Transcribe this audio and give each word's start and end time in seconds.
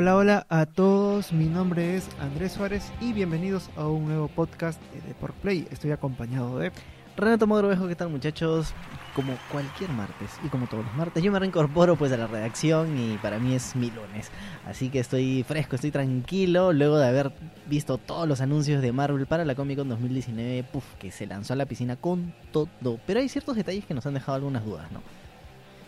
Hola, 0.00 0.16
hola 0.16 0.46
a 0.48 0.64
todos. 0.64 1.30
Mi 1.30 1.44
nombre 1.44 1.94
es 1.94 2.08
Andrés 2.18 2.52
Suárez 2.52 2.90
y 3.02 3.12
bienvenidos 3.12 3.68
a 3.76 3.86
un 3.86 4.06
nuevo 4.06 4.28
podcast 4.28 4.80
de 5.06 5.12
Por 5.12 5.34
Play. 5.34 5.68
Estoy 5.70 5.90
acompañado 5.90 6.58
de 6.58 6.72
Renato 7.18 7.46
Mogrovejo, 7.46 7.86
¿qué 7.86 7.94
tal 7.94 8.08
muchachos? 8.08 8.72
Como 9.14 9.34
cualquier 9.52 9.90
martes 9.90 10.30
y 10.42 10.48
como 10.48 10.68
todos 10.68 10.86
los 10.86 10.94
martes, 10.94 11.22
yo 11.22 11.30
me 11.30 11.38
reincorporo 11.38 11.96
pues 11.96 12.10
a 12.12 12.16
la 12.16 12.26
redacción 12.26 12.96
y 12.96 13.18
para 13.18 13.38
mí 13.38 13.54
es 13.54 13.76
mi 13.76 13.90
lunes. 13.90 14.30
Así 14.66 14.88
que 14.88 15.00
estoy 15.00 15.44
fresco, 15.46 15.74
estoy 15.74 15.90
tranquilo 15.90 16.72
luego 16.72 16.96
de 16.96 17.06
haber 17.06 17.32
visto 17.66 17.98
todos 17.98 18.26
los 18.26 18.40
anuncios 18.40 18.80
de 18.80 18.92
Marvel 18.92 19.26
para 19.26 19.44
la 19.44 19.54
Comic 19.54 19.76
Con 19.76 19.90
2019, 19.90 20.64
puf, 20.72 20.94
que 20.98 21.10
se 21.10 21.26
lanzó 21.26 21.52
a 21.52 21.56
la 21.56 21.66
piscina 21.66 21.96
con 21.96 22.32
todo. 22.52 22.70
Pero 23.06 23.20
hay 23.20 23.28
ciertos 23.28 23.54
detalles 23.54 23.84
que 23.84 23.92
nos 23.92 24.06
han 24.06 24.14
dejado 24.14 24.36
algunas 24.36 24.64
dudas, 24.64 24.90
¿no? 24.92 25.02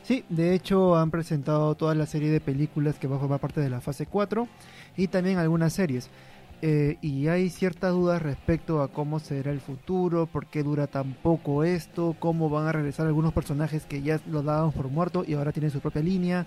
Sí, 0.02 0.24
de 0.28 0.54
hecho 0.54 0.96
han 0.96 1.12
presentado 1.12 1.74
toda 1.76 1.94
la 1.94 2.06
serie 2.06 2.30
de 2.30 2.40
películas 2.40 2.98
que 2.98 3.06
va 3.06 3.16
a 3.16 3.20
formar 3.20 3.38
parte 3.38 3.60
de 3.60 3.70
la 3.70 3.80
fase 3.80 4.06
4 4.06 4.48
y 4.96 5.06
también 5.06 5.38
algunas 5.38 5.72
series. 5.72 6.10
Eh, 6.60 6.96
y 7.02 7.28
hay 7.28 7.50
ciertas 7.50 7.92
dudas 7.92 8.22
respecto 8.22 8.82
a 8.82 8.88
cómo 8.88 9.18
será 9.20 9.50
el 9.50 9.60
futuro, 9.60 10.26
por 10.26 10.46
qué 10.46 10.62
dura 10.62 10.86
tan 10.86 11.14
poco 11.14 11.64
esto, 11.64 12.16
cómo 12.18 12.50
van 12.50 12.66
a 12.66 12.72
regresar 12.72 13.06
algunos 13.06 13.32
personajes 13.32 13.84
que 13.84 14.02
ya 14.02 14.20
los 14.28 14.44
dábamos 14.44 14.74
por 14.74 14.88
muerto 14.88 15.24
y 15.26 15.34
ahora 15.34 15.52
tienen 15.52 15.70
su 15.70 15.80
propia 15.80 16.02
línea, 16.02 16.46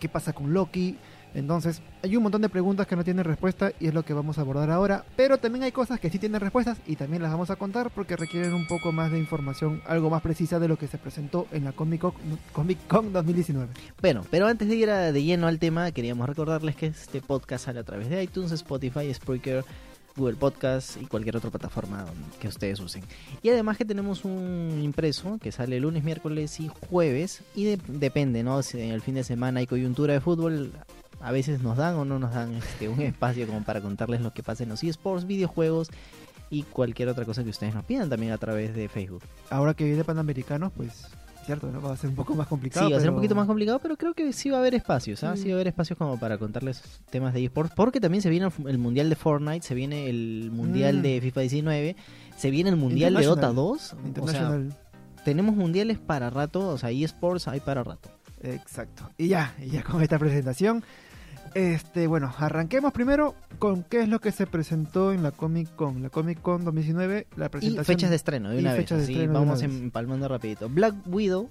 qué 0.00 0.08
pasa 0.08 0.32
con 0.32 0.52
Loki. 0.52 0.98
Entonces, 1.34 1.82
hay 2.02 2.16
un 2.16 2.22
montón 2.22 2.42
de 2.42 2.48
preguntas 2.48 2.86
que 2.86 2.94
no 2.96 3.02
tienen 3.04 3.24
respuesta 3.24 3.72
y 3.80 3.88
es 3.88 3.94
lo 3.94 4.04
que 4.04 4.12
vamos 4.14 4.38
a 4.38 4.42
abordar 4.42 4.70
ahora. 4.70 5.04
Pero 5.16 5.38
también 5.38 5.64
hay 5.64 5.72
cosas 5.72 5.98
que 6.00 6.08
sí 6.10 6.18
tienen 6.18 6.40
respuestas 6.40 6.78
y 6.86 6.96
también 6.96 7.22
las 7.22 7.32
vamos 7.32 7.50
a 7.50 7.56
contar 7.56 7.90
porque 7.90 8.16
requieren 8.16 8.54
un 8.54 8.66
poco 8.66 8.92
más 8.92 9.10
de 9.10 9.18
información, 9.18 9.82
algo 9.86 10.10
más 10.10 10.22
precisa 10.22 10.58
de 10.58 10.68
lo 10.68 10.76
que 10.78 10.86
se 10.86 10.98
presentó 10.98 11.46
en 11.52 11.64
la 11.64 11.72
Comic 11.72 12.00
Con, 12.02 12.12
Comic 12.52 12.78
Con 12.86 13.12
2019. 13.12 13.68
Bueno, 14.00 14.24
pero 14.30 14.46
antes 14.46 14.68
de 14.68 14.76
ir 14.76 14.90
a- 14.90 15.10
de 15.12 15.22
lleno 15.24 15.46
al 15.48 15.58
tema, 15.58 15.90
queríamos 15.90 16.28
recordarles 16.28 16.76
que 16.76 16.86
este 16.86 17.20
podcast 17.20 17.64
sale 17.66 17.80
a 17.80 17.84
través 17.84 18.08
de 18.08 18.22
iTunes, 18.22 18.52
Spotify, 18.52 19.12
Spreaker, 19.12 19.64
Google 20.16 20.36
Podcast 20.36 20.96
y 21.02 21.06
cualquier 21.06 21.36
otra 21.36 21.50
plataforma 21.50 22.04
que 22.38 22.46
ustedes 22.46 22.78
usen. 22.78 23.02
Y 23.42 23.48
además 23.48 23.76
que 23.76 23.84
tenemos 23.84 24.24
un 24.24 24.80
impreso 24.80 25.38
que 25.42 25.50
sale 25.50 25.80
lunes, 25.80 26.04
miércoles 26.04 26.60
y 26.60 26.70
jueves. 26.88 27.42
Y 27.56 27.64
de- 27.64 27.80
depende, 27.88 28.44
¿no? 28.44 28.62
Si 28.62 28.80
en 28.80 28.92
el 28.92 29.00
fin 29.00 29.16
de 29.16 29.24
semana 29.24 29.58
hay 29.58 29.66
coyuntura 29.66 30.12
de 30.12 30.20
fútbol, 30.20 30.70
a 31.24 31.32
veces 31.32 31.62
nos 31.62 31.76
dan 31.76 31.94
o 31.96 32.04
no 32.04 32.18
nos 32.18 32.32
dan 32.34 32.54
este, 32.54 32.88
un 32.88 33.00
espacio 33.00 33.46
como 33.46 33.62
para 33.64 33.80
contarles 33.80 34.20
lo 34.20 34.32
que 34.32 34.42
pasa 34.42 34.62
en 34.62 34.68
los 34.68 34.82
eSports, 34.84 35.26
videojuegos 35.26 35.88
y 36.50 36.62
cualquier 36.64 37.08
otra 37.08 37.24
cosa 37.24 37.42
que 37.42 37.50
ustedes 37.50 37.74
nos 37.74 37.84
pidan 37.84 38.08
también 38.10 38.32
a 38.32 38.38
través 38.38 38.74
de 38.74 38.88
Facebook. 38.88 39.22
Ahora 39.50 39.74
que 39.74 39.84
viene 39.84 40.04
Panamericanos, 40.04 40.70
pues 40.76 41.06
cierto, 41.46 41.70
¿no? 41.70 41.80
va 41.82 41.92
a 41.92 41.96
ser 41.96 42.08
un 42.10 42.16
poco 42.16 42.34
más 42.34 42.46
complicado. 42.46 42.86
Sí, 42.86 42.92
va 42.92 42.98
a 42.98 43.00
ser 43.02 43.10
un 43.10 43.16
poquito 43.16 43.34
más 43.34 43.46
complicado, 43.46 43.78
pero 43.78 43.96
creo 43.96 44.14
que 44.14 44.32
sí 44.32 44.48
va 44.50 44.56
a 44.58 44.60
haber 44.60 44.74
espacios, 44.74 45.22
¿ah? 45.24 45.36
Sí 45.36 45.44
Mm. 45.44 45.48
va 45.48 45.50
a 45.52 45.54
haber 45.56 45.68
espacios 45.68 45.98
como 45.98 46.18
para 46.18 46.38
contarles 46.38 46.82
temas 47.10 47.34
de 47.34 47.44
eSports, 47.44 47.72
porque 47.74 48.00
también 48.00 48.22
se 48.22 48.30
viene 48.30 48.46
el, 48.46 48.68
el 48.68 48.78
Mundial 48.78 49.10
de 49.10 49.16
Fortnite, 49.16 49.60
se 49.66 49.74
viene 49.74 50.08
el 50.08 50.50
Mundial 50.52 50.98
Mm. 50.98 51.02
de 51.02 51.20
FIFA 51.20 51.40
19, 51.42 51.96
se 52.36 52.50
viene 52.50 52.70
el 52.70 52.76
Mundial 52.76 53.14
de 53.14 53.24
Dota 53.26 53.50
International. 53.50 54.68
2, 54.68 54.74
o 54.74 54.76
sea, 54.76 55.22
tenemos 55.24 55.54
mundiales 55.54 55.98
para 55.98 56.30
rato, 56.30 56.66
o 56.68 56.78
sea, 56.78 56.90
eSports 56.90 57.46
hay 57.48 57.60
para 57.60 57.82
rato. 57.84 58.10
Exacto. 58.42 59.10
Y 59.18 59.28
ya, 59.28 59.54
y 59.62 59.68
ya 59.70 59.82
con 59.82 60.02
esta 60.02 60.18
presentación. 60.18 60.82
Este, 61.54 62.06
bueno, 62.08 62.34
arranquemos 62.38 62.92
primero 62.92 63.34
con 63.60 63.84
qué 63.84 64.00
es 64.02 64.08
lo 64.08 64.20
que 64.20 64.32
se 64.32 64.46
presentó 64.46 65.12
en 65.12 65.22
la 65.22 65.30
Comic 65.30 65.74
Con. 65.76 66.02
La 66.02 66.10
Comic 66.10 66.40
Con 66.42 66.64
2019, 66.64 67.28
la 67.36 67.46
Y 67.46 67.48
presentación. 67.48 67.84
fechas 67.84 68.10
de 68.10 68.16
estreno, 68.16 68.50
de 68.50 68.56
y 68.56 68.58
una 68.58 68.72
vez, 68.72 68.88
de 68.88 68.96
de 69.06 69.26
vamos 69.28 69.62
una 69.62 69.72
empalmando 69.72 70.26
rapidito. 70.26 70.68
Black 70.68 70.94
Widow 71.06 71.48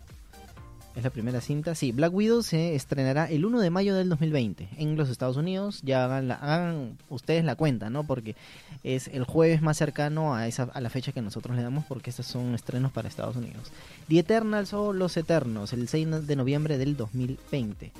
es 0.95 1.03
la 1.03 1.09
primera 1.09 1.39
cinta, 1.41 1.73
sí, 1.73 1.91
Black 1.93 2.13
Widow 2.13 2.43
se 2.43 2.75
estrenará 2.75 3.25
el 3.27 3.45
1 3.45 3.61
de 3.61 3.69
mayo 3.71 3.95
del 3.95 4.09
2020 4.09 4.67
en 4.77 4.95
los 4.97 5.09
Estados 5.09 5.37
Unidos, 5.37 5.79
ya 5.83 6.03
hagan, 6.05 6.27
la- 6.27 6.35
hagan 6.35 6.97
ustedes 7.09 7.43
la 7.45 7.55
cuenta, 7.55 7.89
¿no? 7.89 8.03
Porque 8.03 8.35
es 8.83 9.07
el 9.07 9.23
jueves 9.23 9.61
más 9.63 9.77
cercano 9.77 10.35
a, 10.35 10.47
esa, 10.47 10.63
a 10.63 10.81
la 10.81 10.89
fecha 10.91 11.11
que 11.13 11.21
nosotros 11.21 11.55
le 11.55 11.63
damos 11.63 11.85
porque 11.85 12.09
estos 12.11 12.27
son 12.27 12.53
estrenos 12.53 12.91
para 12.91 13.07
Estados 13.07 13.37
Unidos. 13.37 13.71
The 14.09 14.19
Eternals 14.19 14.73
o 14.73 14.91
Los 14.93 15.15
Eternos, 15.17 15.71
el 15.73 15.87
6 15.87 16.27
de 16.27 16.35
noviembre 16.35 16.77
del 16.77 16.95
2020. 16.97 17.91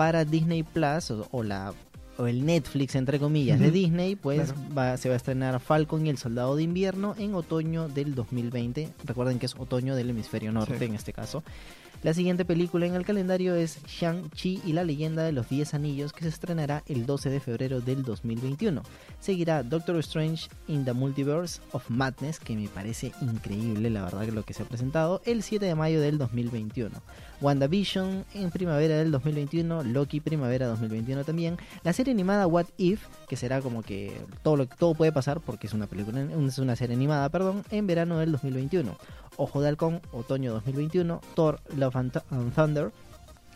Para 0.00 0.24
Disney 0.24 0.62
Plus 0.62 1.10
o, 1.10 1.28
o 1.30 1.42
la 1.42 1.74
o 2.16 2.26
el 2.26 2.44
Netflix 2.46 2.94
entre 2.96 3.18
comillas 3.18 3.58
de 3.60 3.70
Disney, 3.70 4.14
pues 4.16 4.52
claro. 4.52 4.74
va- 4.76 4.96
se 4.96 5.08
va 5.10 5.14
a 5.14 5.16
estrenar 5.16 5.60
Falcon 5.60 6.06
y 6.06 6.10
el 6.10 6.16
Soldado 6.18 6.56
de 6.56 6.62
Invierno 6.62 7.14
en 7.18 7.34
otoño 7.34 7.88
del 7.88 8.14
2020. 8.14 8.88
Recuerden 9.04 9.38
que 9.38 9.44
es 9.46 9.54
otoño 9.58 9.94
del 9.96 10.08
hemisferio 10.10 10.52
norte 10.52 10.78
Sí. 10.78 10.84
en 10.86 10.94
este 10.94 11.12
caso. 11.12 11.42
La 12.02 12.14
siguiente 12.14 12.46
película 12.46 12.86
en 12.86 12.94
el 12.94 13.04
calendario 13.04 13.54
es 13.54 13.78
Shang-Chi 13.86 14.62
y 14.64 14.72
la 14.72 14.84
leyenda 14.84 15.22
de 15.22 15.32
los 15.32 15.50
10 15.50 15.74
anillos 15.74 16.14
que 16.14 16.22
se 16.22 16.28
estrenará 16.30 16.82
el 16.88 17.04
12 17.04 17.28
de 17.28 17.40
febrero 17.40 17.82
del 17.82 18.02
2021. 18.04 18.82
Seguirá 19.20 19.62
Doctor 19.62 19.96
Strange 19.98 20.48
in 20.66 20.86
the 20.86 20.94
Multiverse 20.94 21.60
of 21.72 21.88
Madness, 21.90 22.38
que 22.40 22.56
me 22.56 22.68
parece 22.68 23.12
increíble 23.20 23.90
la 23.90 24.04
verdad 24.04 24.24
que 24.24 24.32
lo 24.32 24.44
que 24.44 24.54
se 24.54 24.62
ha 24.62 24.66
presentado, 24.66 25.20
el 25.26 25.42
7 25.42 25.66
de 25.66 25.74
mayo 25.74 26.00
del 26.00 26.16
2021. 26.16 26.90
WandaVision 27.40 28.24
en 28.34 28.50
primavera 28.50 28.96
del 28.96 29.10
2021, 29.10 29.82
Loki 29.84 30.20
primavera 30.20 30.66
2021 30.66 31.24
también, 31.24 31.56
la 31.82 31.92
serie 31.92 32.12
animada 32.12 32.46
What 32.46 32.66
If, 32.76 33.06
que 33.28 33.36
será 33.36 33.60
como 33.60 33.82
que 33.82 34.20
todo 34.42 34.56
lo 34.56 34.66
todo 34.66 34.94
puede 34.94 35.12
pasar 35.12 35.40
porque 35.40 35.66
es 35.66 35.74
una 35.74 35.86
película 35.86 36.20
es 36.22 36.58
una 36.58 36.76
serie 36.76 36.96
animada, 36.96 37.28
perdón, 37.28 37.64
en 37.70 37.86
verano 37.86 38.18
del 38.18 38.32
2021. 38.32 38.96
Ojo 39.36 39.60
de 39.62 39.68
Halcón, 39.68 40.02
otoño 40.12 40.52
2021, 40.52 41.20
Thor 41.34 41.60
Love 41.76 41.96
and, 41.96 42.12
Th- 42.12 42.24
and 42.30 42.54
Thunder, 42.54 42.92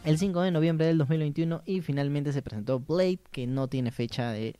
el 0.05 0.19
5 0.19 0.41
de 0.41 0.51
noviembre 0.51 0.87
del 0.87 0.99
2021 0.99 1.63
y 1.67 1.81
finalmente 1.83 2.33
se 2.33 2.43
presentó 2.43 2.81
Blade, 2.81 3.21
que 3.31 3.47
no 3.47 3.69
tiene 3.69 3.91
fecha 3.91 4.31
de 4.31 4.57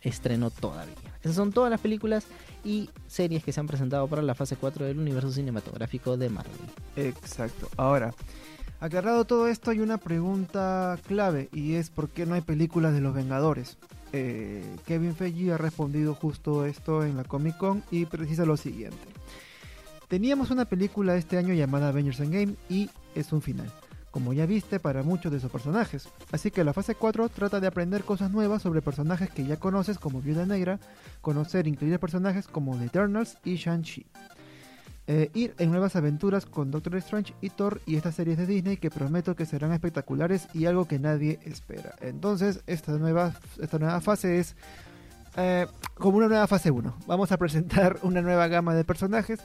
estreno 0.00 0.50
todavía. 0.50 0.94
Esas 1.20 1.36
son 1.36 1.52
todas 1.52 1.70
las 1.70 1.80
películas 1.80 2.26
y 2.64 2.90
series 3.06 3.44
que 3.44 3.52
se 3.52 3.60
han 3.60 3.68
presentado 3.68 4.06
para 4.08 4.22
la 4.22 4.34
fase 4.34 4.56
4 4.56 4.84
del 4.86 4.98
universo 4.98 5.30
cinematográfico 5.30 6.16
de 6.16 6.28
Marvel. 6.28 6.52
Exacto. 6.96 7.68
Ahora, 7.76 8.12
aclarado 8.82 9.24
todo 9.24 9.46
esto, 9.46 9.70
hay 9.70 9.78
una 9.78 9.96
pregunta 9.96 10.98
clave 11.06 11.48
y 11.52 11.74
es 11.74 11.90
¿por 11.90 12.08
qué 12.08 12.26
no 12.26 12.34
hay 12.34 12.40
películas 12.40 12.92
de 12.92 13.00
los 13.00 13.14
Vengadores? 13.14 13.78
Eh, 14.12 14.64
Kevin 14.86 15.14
Feige 15.14 15.52
ha 15.52 15.56
respondido 15.56 16.14
justo 16.14 16.66
esto 16.66 17.04
en 17.04 17.16
la 17.16 17.24
Comic 17.24 17.56
Con 17.56 17.84
y 17.90 18.06
precisa 18.06 18.44
lo 18.44 18.56
siguiente. 18.56 18.98
Teníamos 20.08 20.50
una 20.50 20.64
película 20.64 21.16
este 21.16 21.38
año 21.38 21.54
llamada 21.54 21.88
Avengers 21.88 22.20
Endgame 22.20 22.56
y 22.68 22.90
es 23.14 23.32
un 23.32 23.40
final, 23.40 23.70
como 24.10 24.32
ya 24.32 24.46
viste 24.46 24.80
para 24.80 25.04
muchos 25.04 25.30
de 25.30 25.38
esos 25.38 25.50
personajes. 25.50 26.08
Así 26.32 26.50
que 26.50 26.64
la 26.64 26.74
fase 26.74 26.96
4 26.96 27.28
trata 27.28 27.60
de 27.60 27.68
aprender 27.68 28.02
cosas 28.02 28.32
nuevas 28.32 28.62
sobre 28.62 28.82
personajes 28.82 29.30
que 29.30 29.46
ya 29.46 29.58
conoces 29.58 29.98
como 29.98 30.20
Viuda 30.20 30.44
Negra, 30.44 30.80
conocer 31.20 31.68
incluidos 31.68 32.00
personajes 32.00 32.48
como 32.48 32.76
The 32.76 32.86
Eternals 32.86 33.38
y 33.44 33.54
Shang-Chi. 33.54 34.06
Eh, 35.08 35.30
ir 35.34 35.54
en 35.58 35.72
nuevas 35.72 35.96
aventuras 35.96 36.46
con 36.46 36.70
Doctor 36.70 36.94
Strange 36.96 37.34
y 37.40 37.50
Thor 37.50 37.80
y 37.86 37.96
estas 37.96 38.14
series 38.14 38.38
de 38.38 38.46
Disney 38.46 38.76
que 38.76 38.88
prometo 38.88 39.34
que 39.34 39.46
serán 39.46 39.72
espectaculares 39.72 40.46
y 40.54 40.66
algo 40.66 40.86
que 40.86 41.00
nadie 41.00 41.40
espera. 41.44 41.96
Entonces, 42.00 42.62
esta 42.68 42.92
nueva, 42.92 43.34
esta 43.60 43.80
nueva 43.80 44.00
fase 44.00 44.38
es 44.38 44.54
eh, 45.36 45.66
como 45.94 46.18
una 46.18 46.28
nueva 46.28 46.46
fase 46.46 46.70
1. 46.70 46.94
Vamos 47.06 47.32
a 47.32 47.36
presentar 47.36 47.98
una 48.02 48.22
nueva 48.22 48.46
gama 48.46 48.74
de 48.74 48.84
personajes 48.84 49.40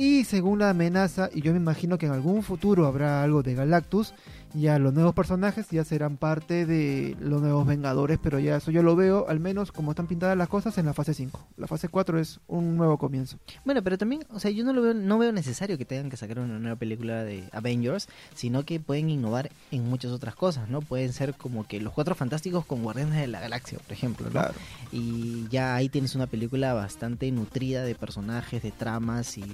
y 0.00 0.24
según 0.24 0.60
la 0.60 0.70
amenaza, 0.70 1.28
y 1.30 1.42
yo 1.42 1.52
me 1.52 1.58
imagino 1.58 1.98
que 1.98 2.06
en 2.06 2.12
algún 2.12 2.42
futuro 2.42 2.86
habrá 2.86 3.22
algo 3.22 3.42
de 3.42 3.54
Galactus, 3.54 4.14
ya 4.54 4.78
los 4.78 4.94
nuevos 4.94 5.14
personajes 5.14 5.68
ya 5.68 5.84
serán 5.84 6.16
parte 6.16 6.64
de 6.64 7.18
los 7.20 7.42
nuevos 7.42 7.66
Vengadores, 7.66 8.18
pero 8.20 8.38
ya 8.38 8.56
eso 8.56 8.70
yo 8.70 8.82
lo 8.82 8.96
veo, 8.96 9.28
al 9.28 9.40
menos 9.40 9.72
como 9.72 9.92
están 9.92 10.06
pintadas 10.06 10.38
las 10.38 10.48
cosas, 10.48 10.78
en 10.78 10.86
la 10.86 10.94
fase 10.94 11.12
5. 11.12 11.48
La 11.58 11.66
fase 11.66 11.88
4 11.88 12.18
es 12.18 12.40
un 12.48 12.78
nuevo 12.78 12.96
comienzo. 12.96 13.36
Bueno, 13.66 13.82
pero 13.82 13.98
también, 13.98 14.24
o 14.30 14.40
sea, 14.40 14.50
yo 14.50 14.64
no 14.64 14.72
lo 14.72 14.80
veo, 14.80 14.94
no 14.94 15.18
veo 15.18 15.32
necesario 15.32 15.76
que 15.76 15.84
tengan 15.84 16.08
que 16.08 16.16
sacar 16.16 16.38
una 16.38 16.58
nueva 16.58 16.76
película 16.76 17.22
de 17.22 17.44
Avengers, 17.52 18.08
sino 18.34 18.64
que 18.64 18.80
pueden 18.80 19.10
innovar 19.10 19.50
en 19.70 19.86
muchas 19.86 20.12
otras 20.12 20.34
cosas, 20.34 20.70
¿no? 20.70 20.80
Pueden 20.80 21.12
ser 21.12 21.34
como 21.34 21.66
que 21.66 21.78
los 21.78 21.92
cuatro 21.92 22.14
fantásticos 22.14 22.64
con 22.64 22.82
Guardianes 22.82 23.20
de 23.20 23.26
la 23.26 23.40
Galaxia, 23.40 23.78
por 23.78 23.92
ejemplo, 23.92 24.24
¿no? 24.28 24.32
Claro. 24.32 24.54
Y 24.92 25.46
ya 25.50 25.74
ahí 25.74 25.90
tienes 25.90 26.14
una 26.14 26.26
película 26.26 26.72
bastante 26.72 27.30
nutrida 27.30 27.84
de 27.84 27.94
personajes, 27.94 28.62
de 28.62 28.70
tramas 28.70 29.36
y 29.36 29.44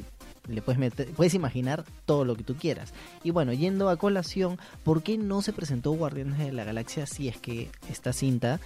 le 0.48 0.62
puedes 0.62 0.78
meter, 0.78 1.08
puedes 1.12 1.34
imaginar 1.34 1.84
todo 2.04 2.24
lo 2.24 2.36
que 2.36 2.42
tú 2.44 2.54
quieras. 2.56 2.92
Y 3.24 3.30
bueno, 3.30 3.52
yendo 3.52 3.88
a 3.88 3.96
colación, 3.96 4.58
¿por 4.84 5.02
qué 5.02 5.18
no 5.18 5.42
se 5.42 5.52
presentó 5.52 5.92
Guardianes 5.92 6.38
de 6.38 6.52
la 6.52 6.64
Galaxia 6.64 7.06
si 7.06 7.28
es 7.28 7.36
que 7.38 7.70
esta 7.90 8.12
cinta 8.12 8.60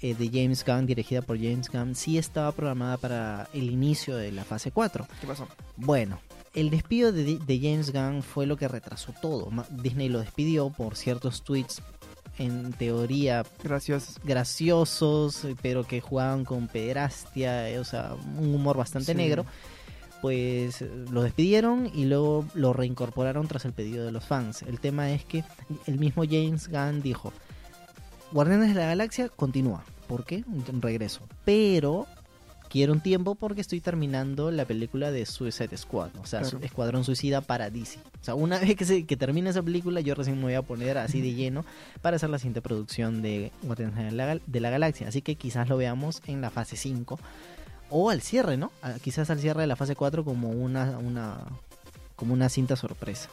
eh, 0.00 0.14
de 0.14 0.28
James 0.28 0.64
Gunn, 0.64 0.86
dirigida 0.86 1.22
por 1.22 1.36
James 1.38 1.70
Gunn, 1.70 1.94
sí 1.94 2.18
estaba 2.18 2.52
programada 2.52 2.96
para 2.96 3.48
el 3.52 3.70
inicio 3.70 4.16
de 4.16 4.32
la 4.32 4.44
fase 4.44 4.70
4? 4.70 5.06
¿Qué 5.20 5.26
pasó? 5.26 5.48
Bueno, 5.76 6.20
el 6.54 6.70
despido 6.70 7.12
de, 7.12 7.38
de 7.38 7.58
James 7.58 7.92
Gunn 7.92 8.22
fue 8.22 8.46
lo 8.46 8.56
que 8.56 8.68
retrasó 8.68 9.14
todo. 9.22 9.50
Disney 9.70 10.08
lo 10.08 10.20
despidió 10.20 10.70
por 10.70 10.96
ciertos 10.96 11.42
tweets 11.42 11.80
en 12.38 12.72
teoría 12.72 13.44
Gracias. 13.62 14.18
graciosos, 14.24 15.44
eh, 15.44 15.54
pero 15.60 15.84
que 15.86 16.00
jugaban 16.00 16.44
con 16.44 16.68
pederastia, 16.68 17.68
eh, 17.68 17.78
o 17.78 17.84
sea, 17.84 18.14
un 18.38 18.54
humor 18.54 18.76
bastante 18.76 19.12
Sí. 19.12 19.16
negro. 19.18 19.44
Pues 20.22 20.80
eh, 20.80 20.90
lo 21.10 21.22
despidieron 21.22 21.90
y 21.92 22.06
luego 22.06 22.46
lo 22.54 22.72
reincorporaron 22.72 23.46
tras 23.48 23.64
el 23.66 23.72
pedido 23.74 24.06
de 24.06 24.12
los 24.12 24.24
fans. 24.24 24.62
El 24.62 24.80
tema 24.80 25.10
es 25.12 25.24
que 25.24 25.44
el 25.86 25.98
mismo 25.98 26.22
James 26.24 26.68
Gunn 26.68 27.02
dijo, 27.02 27.32
Guardianes 28.32 28.68
de 28.68 28.74
la 28.80 28.86
Galaxia 28.86 29.28
continúa. 29.28 29.84
¿Por 30.06 30.24
qué? 30.24 30.44
Un 30.46 30.80
regreso. 30.80 31.20
Pero 31.44 32.06
quiero 32.70 32.92
un 32.94 33.00
tiempo 33.00 33.34
porque 33.34 33.60
estoy 33.60 33.80
terminando 33.80 34.50
la 34.50 34.64
película 34.64 35.10
de 35.10 35.26
Suicide 35.26 35.76
Squad, 35.76 36.10
o 36.22 36.24
sea, 36.24 36.40
Claro. 36.40 36.58
Escuadrón 36.62 37.04
Suicida 37.04 37.40
para 37.42 37.68
DC. 37.68 37.98
O 37.98 38.24
sea, 38.24 38.34
una 38.34 38.58
vez 38.60 38.76
que, 38.76 38.84
se, 38.84 39.04
que 39.04 39.16
termine 39.16 39.50
esa 39.50 39.62
película, 39.62 40.00
yo 40.00 40.14
recién 40.14 40.36
me 40.38 40.44
voy 40.44 40.54
a 40.54 40.62
poner 40.62 40.96
así 40.98 41.20
de 41.20 41.34
lleno 41.34 41.64
para 42.00 42.16
hacer 42.16 42.30
la 42.30 42.38
siguiente 42.38 42.62
producción 42.62 43.20
de 43.22 43.52
Guardianes 43.62 43.96
de 43.96 44.12
la, 44.12 44.26
Gal- 44.26 44.42
de 44.46 44.60
la 44.60 44.70
Galaxia. 44.70 45.08
Así 45.08 45.20
que 45.20 45.34
quizás 45.34 45.68
lo 45.68 45.76
veamos 45.76 46.22
en 46.26 46.40
la 46.40 46.50
fase 46.50 46.76
5 46.76 47.18
o 47.92 48.10
al 48.10 48.22
cierre, 48.22 48.56
¿no? 48.56 48.72
A- 48.82 48.94
quizás 48.94 49.30
al 49.30 49.38
cierre 49.38 49.60
de 49.60 49.66
la 49.66 49.76
fase 49.76 49.94
4 49.94 50.24
como 50.24 50.48
una, 50.50 50.98
una, 50.98 51.38
como 52.16 52.32
una 52.34 52.48
cinta 52.48 52.74
sorpresa. 52.74 53.28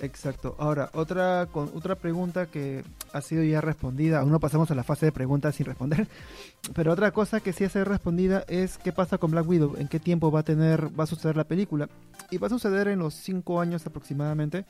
Exacto. 0.00 0.56
Ahora, 0.58 0.90
otra, 0.92 1.46
con, 1.50 1.70
otra 1.74 1.94
pregunta 1.94 2.46
que 2.46 2.84
ha 3.14 3.20
sido 3.22 3.42
ya 3.42 3.62
respondida. 3.62 4.20
Aún 4.20 4.30
no 4.30 4.40
pasamos 4.40 4.70
a 4.70 4.74
la 4.74 4.84
fase 4.84 5.06
de 5.06 5.12
preguntas 5.12 5.54
sin 5.54 5.64
responder. 5.66 6.06
Pero 6.74 6.92
otra 6.92 7.12
cosa 7.12 7.40
que 7.40 7.52
sí 7.54 7.64
ha 7.64 7.70
sido 7.70 7.86
respondida 7.86 8.44
es 8.46 8.76
qué 8.76 8.92
pasa 8.92 9.16
con 9.16 9.30
Black 9.30 9.48
Widow, 9.48 9.76
en 9.78 9.88
qué 9.88 9.98
tiempo 9.98 10.30
va 10.30 10.40
a 10.40 10.44
tener, 10.44 10.88
va 10.98 11.04
a 11.04 11.06
suceder 11.06 11.36
la 11.36 11.44
película. 11.44 11.88
Y 12.30 12.36
va 12.38 12.48
a 12.48 12.50
suceder 12.50 12.88
en 12.88 12.98
los 12.98 13.14
5 13.14 13.58
años 13.60 13.86
aproximadamente, 13.86 14.66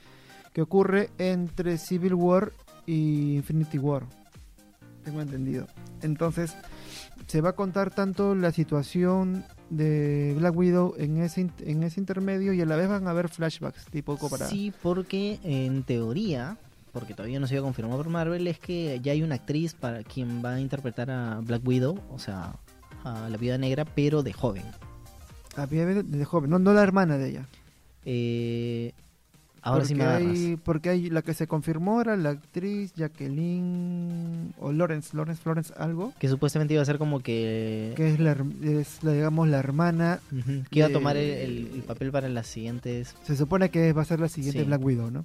que 0.52 0.62
ocurre 0.62 1.10
entre 1.18 1.76
Civil 1.78 2.14
War 2.14 2.52
y 2.86 3.34
Infinity 3.36 3.78
War. 3.78 4.04
Tengo 5.04 5.20
entendido. 5.20 5.66
Entonces, 6.02 6.54
se 7.26 7.40
va 7.40 7.50
a 7.50 7.52
contar 7.54 7.92
tanto 7.94 8.34
la 8.34 8.52
situación 8.52 9.44
de 9.70 10.34
Black 10.38 10.56
Widow 10.56 10.94
en 10.96 11.18
ese, 11.18 11.50
en 11.60 11.82
ese 11.82 12.00
intermedio 12.00 12.52
y 12.52 12.60
a 12.60 12.66
la 12.66 12.76
vez 12.76 12.88
van 12.88 13.06
a 13.06 13.10
haber 13.10 13.28
flashbacks, 13.28 13.86
tipo 13.86 14.16
para... 14.28 14.46
Sí, 14.48 14.72
porque 14.82 15.40
en 15.42 15.82
teoría, 15.82 16.56
porque 16.92 17.14
todavía 17.14 17.40
no 17.40 17.46
se 17.46 17.58
ha 17.58 17.62
confirmado 17.62 17.98
por 17.98 18.08
Marvel, 18.08 18.46
es 18.46 18.58
que 18.58 19.00
ya 19.02 19.12
hay 19.12 19.22
una 19.22 19.36
actriz 19.36 19.74
para 19.74 20.04
quien 20.04 20.44
va 20.44 20.54
a 20.54 20.60
interpretar 20.60 21.10
a 21.10 21.40
Black 21.40 21.66
Widow, 21.66 22.00
o 22.10 22.18
sea, 22.18 22.54
a 23.02 23.28
la 23.28 23.36
Viuda 23.36 23.58
Negra, 23.58 23.84
pero 23.84 24.22
de 24.22 24.32
joven. 24.32 24.64
Había 25.56 25.84
de, 25.86 26.02
de 26.02 26.24
joven, 26.24 26.50
no, 26.50 26.58
no 26.58 26.72
la 26.72 26.82
hermana 26.82 27.18
de 27.18 27.28
ella. 27.28 27.46
Eh, 28.04 28.92
ahora 29.72 29.84
sí 29.84 29.94
me 29.94 30.04
agarras. 30.04 30.28
hay, 30.30 30.56
porque 30.56 30.88
hay 30.90 31.10
la 31.10 31.22
que 31.22 31.34
se 31.34 31.46
confirmó 31.46 32.00
era 32.00 32.16
la 32.16 32.30
actriz 32.30 32.92
Jacqueline 32.94 34.54
o 34.58 34.72
Lawrence, 34.72 35.16
Lawrence 35.16 35.42
Florence 35.42 35.72
algo, 35.76 36.12
Que 36.18 36.28
supuestamente 36.28 36.74
iba 36.74 36.82
a 36.82 36.86
ser 36.86 36.98
como 36.98 37.20
que... 37.20 37.92
que 37.96 38.10
es 38.14 38.20
la, 38.20 38.36
es 38.62 39.02
la 39.02 39.12
digamos 39.12 39.48
la 39.48 39.58
hermana, 39.58 40.20
que 40.70 40.78
iba 40.80 40.88
a 40.88 40.92
tomar 40.92 41.16
el, 41.16 41.30
el- 41.30 41.70
el 41.74 41.82
papel 41.82 42.10
para 42.10 42.28
las 42.28 42.46
siguientes... 42.46 43.14
se 43.24 43.36
supone 43.36 43.70
que 43.70 43.92
va 43.92 44.02
a 44.02 44.06
ser 44.06 44.20
la 44.20 44.28
siguiente 44.28 44.60
Sí. 44.60 44.66
Black 44.66 44.82
Widow, 44.84 45.10
¿no? 45.10 45.24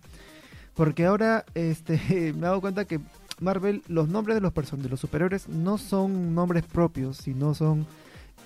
Porque 0.73 1.05
ahora 1.05 1.45
este 1.53 1.99
me 2.09 2.39
he 2.39 2.41
dado 2.41 2.61
cuenta 2.61 2.85
que 2.85 2.99
Marvel 3.39 3.81
los 3.87 4.07
nombres 4.07 4.35
de 4.35 4.41
los 4.41 4.53
de 4.53 4.89
los 4.89 4.99
superhéroes 4.99 5.47
no 5.49 5.77
son 5.77 6.33
nombres 6.35 6.63
propios, 6.63 7.17
sino 7.17 7.53
son 7.55 7.85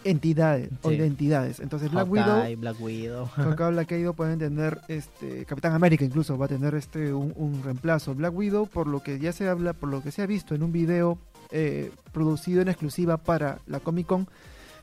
entidades 0.05 0.69
o 0.81 0.89
Sí. 0.89 0.95
identidades. 0.95 1.59
Entonces 1.59 1.91
Black 1.91 2.09
Widow 2.09 2.25
Hawkeye, 2.37 2.55
Black 2.55 2.79
Widow. 2.79 3.29
Acá 3.35 3.69
Black 3.69 3.91
Widow 3.91 4.13
pueden 4.13 4.39
tener 4.39 4.79
este 4.87 5.43
Capitán 5.45 5.73
América 5.73 6.05
incluso 6.05 6.37
va 6.37 6.45
a 6.45 6.49
tener 6.49 6.73
este 6.75 7.13
un, 7.13 7.33
un 7.35 7.61
reemplazo. 7.63 8.15
Black 8.15 8.33
Widow, 8.33 8.67
por 8.67 8.87
lo 8.87 9.01
que 9.03 9.19
ya 9.19 9.33
se 9.33 9.49
habla, 9.49 9.73
por 9.73 9.89
lo 9.89 10.01
que 10.01 10.11
se 10.11 10.21
ha 10.21 10.25
visto 10.25 10.55
en 10.55 10.63
un 10.63 10.71
video 10.71 11.17
eh, 11.51 11.91
producido 12.13 12.61
en 12.61 12.69
exclusiva 12.69 13.17
para 13.17 13.59
la 13.67 13.79
Comic 13.79 14.07
Con, 14.07 14.27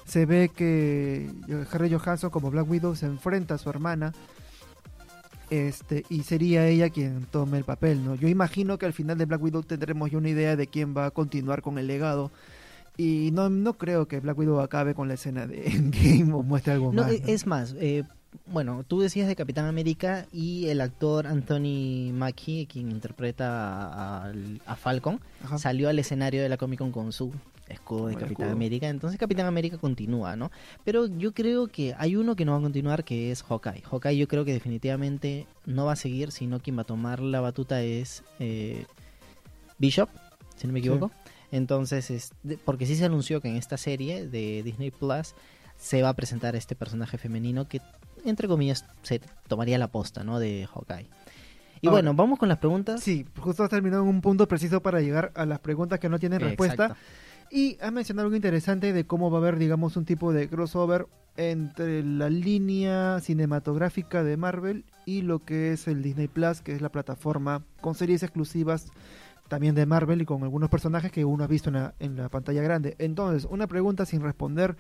se 0.05 0.27
ve 0.27 0.51
que 0.55 1.31
Harry 1.73 1.93
Johansson 1.93 2.31
como 2.31 2.51
Black 2.51 2.69
Widow 2.69 2.95
se 2.97 3.07
enfrenta 3.07 3.55
a 3.55 3.59
su 3.59 3.71
hermana. 3.71 4.13
Este, 5.51 6.05
y 6.09 6.23
sería 6.23 6.67
ella 6.67 6.89
quien 6.89 7.27
tome 7.31 7.59
el 7.59 7.65
papel, 7.65 8.03
¿no? 8.05 8.15
Yo 8.15 8.27
imagino 8.29 8.79
que 8.79 8.87
al 8.87 8.95
final 8.95 9.19
de 9.19 9.27
Black 9.27 9.43
Widow 9.43 9.63
tendremos 9.63 10.11
ya 10.11 10.17
una 10.17 10.31
idea 10.31 10.57
de 10.57 10.67
quién 10.67 10.97
va 10.97 11.07
a 11.07 11.11
continuar 11.11 11.61
con 11.61 11.77
el 11.79 11.87
legado. 11.87 12.31
Y 12.97 13.31
no, 13.33 13.49
no 13.51 13.75
creo 13.79 14.07
que 14.07 14.21
Black 14.21 14.39
Widow 14.39 14.61
acabe 14.61 14.95
con 14.95 15.09
la 15.09 15.15
escena 15.15 15.47
de 15.47 15.67
Endgame 15.69 16.33
o 16.33 16.43
muestre 16.43 16.73
algo 16.75 16.93
No, 16.93 17.03
más. 17.03 17.13
e- 17.13 17.21
¿no? 17.21 17.27
es 17.29 17.47
más, 17.47 17.75
eh, 17.79 18.05
bueno, 18.47 18.85
tú 18.87 19.01
decías 19.01 19.29
de 19.29 19.37
Capitán 19.37 19.65
América 19.67 20.27
y 20.33 20.67
el 20.67 20.81
actor 20.81 21.27
Anthony 21.27 22.13
Mackie, 22.13 22.67
quien 22.67 22.91
interpreta 22.91 23.89
a, 23.89 24.25
al- 24.25 24.61
a 24.67 24.77
Falcon, 24.77 25.21
Ajá. 25.43 25.59
salió 25.59 25.89
al 25.89 25.99
escenario 25.99 26.43
de 26.43 26.49
la 26.49 26.57
Comic 26.57 26.79
Con 26.81 26.93
con 26.93 27.13
su 27.13 27.33
escudo 27.69 28.09
de 28.09 28.15
Capitán 28.15 28.33
escudo. 28.33 28.51
América. 28.53 28.89
Entonces 28.89 29.19
Capitán 29.19 29.47
América 29.47 29.79
continúa, 29.79 30.37
¿no? 30.37 30.51
Pero 30.85 31.07
yo 31.07 31.33
creo 31.33 31.69
que 31.69 31.95
hay 31.97 32.17
uno 32.17 32.37
que 32.37 32.45
no 32.45 32.53
va 32.53 32.59
a 32.59 32.63
continuar 32.63 33.05
que 33.05 33.31
es 33.31 33.43
Hawkeye. 33.43 33.83
Hawkeye 33.91 34.17
yo 34.19 34.29
creo 34.29 34.45
que 34.45 34.53
definitivamente 34.53 35.47
no 35.65 35.87
va 35.87 35.93
a 35.93 35.97
seguir, 35.97 36.33
sino 36.33 36.61
quien 36.61 36.77
va 36.77 36.83
a 36.83 36.87
tomar 36.87 37.21
la 37.21 37.41
batuta 37.41 37.81
es 37.83 38.23
eh, 38.41 38.85
Bishop, 39.79 40.11
si 40.57 40.67
no 40.67 40.73
me 40.75 40.81
Sí. 40.81 40.87
Entonces, 41.53 42.11
es, 42.11 42.33
porque 42.65 42.87
sí 42.87 42.97
se 42.97 43.05
anunció 43.05 43.41
que 43.41 43.49
en 43.49 43.57
esta 43.57 43.77
serie 43.77 44.27
de 44.27 44.63
Disney 44.65 44.91
Plus 44.91 45.35
se 45.77 46.03
va 46.03 46.09
a 46.09 46.15
presentar 46.15 46.57
este 46.57 46.75
personaje 46.75 47.19
femenino 47.19 47.69
que, 47.69 47.81
entre 48.25 48.49
comillas, 48.49 48.87
se 49.03 49.21
tomaría 49.47 49.79
la 49.79 49.89
posta, 49.89 50.25
¿no? 50.25 50.39
De 50.39 50.67
Hawkeye. 50.73 51.07
Y 51.83 51.89
Ahora- 51.89 51.97
bueno, 51.97 52.15
vamos 52.15 52.39
con 52.39 52.49
las 52.49 52.59
preguntas. 52.59 53.03
Sí, 53.03 53.27
justo 53.39 53.63
has 53.65 53.71
terminado 53.71 54.03
en 54.03 54.09
un 54.09 54.21
punto 54.21 54.49
preciso 54.49 54.81
para 54.81 55.01
llegar 55.01 55.31
a 55.35 55.45
las 55.45 55.59
preguntas 55.59 55.99
que 56.01 56.09
no 56.09 56.19
tienen 56.19 56.41
respuesta. 56.41 56.85
Exacto. 56.85 57.03
Y 57.51 57.77
has 57.83 57.93
mencionado 57.93 58.27
algo 58.27 58.37
interesante 58.37 58.95
de 58.95 59.05
cómo 59.07 59.31
va 59.31 59.39
a 59.39 59.41
haber, 59.43 59.59
digamos, 59.59 59.97
un 59.99 60.07
tipo 60.07 60.33
de 60.33 60.49
crossover 60.49 61.07
entre 61.37 62.03
la 62.03 62.31
línea 62.31 63.21
cinematográfica 63.21 64.23
de 64.23 64.37
Marvel 64.39 64.85
y 65.05 65.23
lo 65.23 65.45
que 65.45 65.73
es 65.73 65.87
el 65.87 66.03
Disney 66.03 66.29
Plus, 66.29 66.63
que 66.63 66.73
es 66.73 66.81
la 66.81 66.89
plataforma 66.91 67.63
con 67.81 67.95
series 67.95 68.23
exclusivas 68.23 68.87
también 69.53 69.75
de 69.75 69.85
Marvel 69.85 70.23
y 70.23 70.25
con 70.25 70.43
algunos 70.45 70.71
personajes 70.71 71.13
que 71.13 71.27
uno 71.27 71.45
ha 71.45 71.47
visto 71.47 71.69
en 71.69 71.75
la, 71.75 71.95
en 72.01 72.17
la 72.17 72.31
pantalla 72.31 72.63
grande. 72.63 72.97
Entonces, 72.99 73.47
una 73.51 73.67
pregunta 73.67 74.07
sin 74.07 74.23
responder 74.23 74.77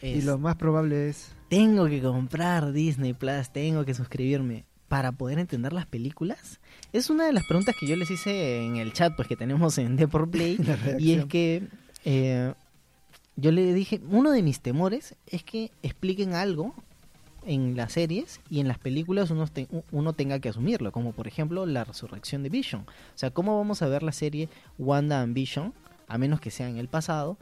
y 0.00 0.22
lo 0.22 0.38
más 0.38 0.56
probable 0.56 1.10
es... 1.10 1.34
tengo 1.50 1.84
que 1.88 2.00
comprar 2.00 2.72
Disney 2.72 3.12
Plus, 3.12 3.50
tengo 3.52 3.84
que 3.84 3.92
suscribirme 3.92 4.64
para 4.88 5.12
poder 5.12 5.38
entender 5.38 5.74
las 5.74 5.84
películas? 5.84 6.58
Es 6.94 7.10
una 7.10 7.26
de 7.26 7.34
las 7.34 7.44
preguntas 7.44 7.74
que 7.78 7.86
yo 7.86 7.96
les 7.96 8.10
hice 8.10 8.64
en 8.64 8.76
el 8.76 8.94
chat 8.94 9.14
pues 9.14 9.28
que 9.28 9.36
tenemos 9.36 9.76
en 9.76 9.94
Deport 9.94 10.30
Play 10.30 10.56
la 10.64 10.98
y 10.98 11.12
es 11.12 11.26
que 11.26 11.64
eh, 12.06 12.54
yo 13.36 13.52
le 13.52 13.74
dije, 13.74 14.00
uno 14.08 14.30
de 14.30 14.42
mis 14.42 14.60
temores 14.60 15.16
es 15.26 15.44
que 15.44 15.70
expliquen 15.82 16.32
algo 16.32 16.74
en 17.46 17.76
las 17.76 17.92
series 17.92 18.40
y 18.50 18.60
en 18.60 18.68
las 18.68 18.78
películas 18.78 19.30
uno, 19.30 19.46
te- 19.46 19.68
uno 19.92 20.12
tenga 20.12 20.38
que 20.38 20.48
asumirlo, 20.48 20.92
como 20.92 21.12
por 21.12 21.26
ejemplo 21.28 21.66
la 21.66 21.84
resurrección 21.84 22.42
de 22.42 22.48
Vision. 22.48 22.82
O 22.82 22.86
sea, 23.16 23.30
¿cómo 23.30 23.56
vamos 23.58 23.82
a 23.82 23.88
ver 23.88 24.02
la 24.02 24.12
serie 24.12 24.48
Wanda 24.78 25.20
and 25.22 25.34
Vision, 25.34 25.72
a 26.08 26.18
menos 26.18 26.40
que 26.40 26.50
sea 26.50 26.68
en 26.68 26.76
el 26.78 26.88
pasado? 26.88 27.36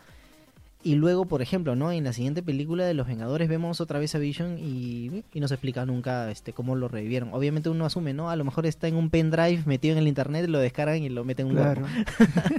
Y 0.84 0.96
luego, 0.96 1.26
por 1.26 1.42
ejemplo, 1.42 1.76
¿no? 1.76 1.92
En 1.92 2.02
la 2.02 2.12
siguiente 2.12 2.42
película 2.42 2.84
de 2.84 2.92
Los 2.92 3.06
Vengadores 3.06 3.48
vemos 3.48 3.80
otra 3.80 4.00
vez 4.00 4.16
a 4.16 4.18
Vision 4.18 4.58
y, 4.58 5.22
y 5.32 5.38
no 5.38 5.46
se 5.46 5.54
explica 5.54 5.86
nunca 5.86 6.28
este 6.28 6.52
cómo 6.52 6.74
lo 6.74 6.88
revivieron. 6.88 7.32
Obviamente 7.32 7.68
uno 7.68 7.84
asume, 7.86 8.14
¿no? 8.14 8.30
A 8.30 8.34
lo 8.36 8.42
mejor 8.42 8.66
está 8.66 8.88
en 8.88 8.96
un 8.96 9.08
pendrive 9.08 9.62
metido 9.64 9.92
en 9.92 9.98
el 10.00 10.08
internet, 10.08 10.48
lo 10.48 10.58
descargan 10.58 11.00
y 11.04 11.08
lo 11.08 11.24
meten 11.24 11.46
en 11.46 11.52
un 11.56 11.62
Claro. 11.62 11.86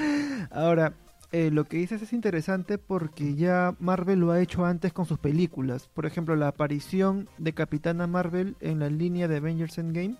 Ahora, 0.50 0.94
eh, 1.32 1.50
lo 1.50 1.64
que 1.64 1.76
dices 1.78 2.02
es 2.02 2.12
interesante 2.12 2.78
porque 2.78 3.34
ya 3.34 3.74
Marvel 3.78 4.20
lo 4.20 4.32
ha 4.32 4.40
hecho 4.40 4.64
antes 4.64 4.92
con 4.92 5.06
sus 5.06 5.18
películas. 5.18 5.88
Por 5.92 6.06
ejemplo, 6.06 6.36
la 6.36 6.48
aparición 6.48 7.28
de 7.38 7.52
Capitana 7.52 8.06
Marvel 8.06 8.56
en 8.60 8.78
la 8.80 8.88
línea 8.90 9.28
de 9.28 9.36
Avengers 9.38 9.78
Endgame 9.78 10.16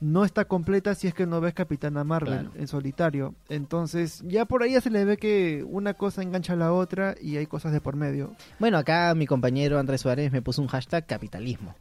no 0.00 0.24
está 0.24 0.44
completa 0.44 0.94
si 0.94 1.06
es 1.06 1.14
que 1.14 1.24
no 1.24 1.40
ves 1.40 1.54
Capitana 1.54 2.02
Marvel 2.04 2.40
Claro. 2.40 2.50
en 2.56 2.66
solitario. 2.68 3.34
Entonces, 3.48 4.22
ya 4.26 4.44
por 4.44 4.62
ahí 4.62 4.72
ya 4.72 4.80
se 4.80 4.90
le 4.90 5.04
ve 5.04 5.16
que 5.16 5.64
una 5.66 5.94
cosa 5.94 6.20
engancha 6.22 6.52
a 6.54 6.56
la 6.56 6.72
otra 6.72 7.14
y 7.22 7.36
hay 7.36 7.46
cosas 7.46 7.72
de 7.72 7.80
por 7.80 7.96
medio. 7.96 8.34
Bueno, 8.58 8.76
acá 8.76 9.14
mi 9.14 9.26
compañero 9.26 9.78
Andrés 9.78 10.00
Suárez 10.02 10.30
me 10.32 10.42
puso 10.42 10.60
un 10.60 10.68
hashtag 10.68 11.06
capitalismo. 11.06 11.74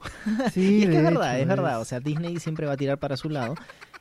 Sí, 0.53 0.61
y 0.79 0.83
es 0.83 0.89
que 0.89 0.91
de 0.91 0.97
es 0.99 1.03
verdad, 1.03 1.33
hecho, 1.35 1.41
es 1.41 1.47
verdad. 1.49 1.81
O 1.81 1.85
sea, 1.85 1.99
Disney 1.99 2.37
siempre 2.39 2.65
va 2.67 2.73
a 2.73 2.77
tirar 2.77 2.97
para 2.99 3.17
su 3.17 3.29
lado 3.29 3.55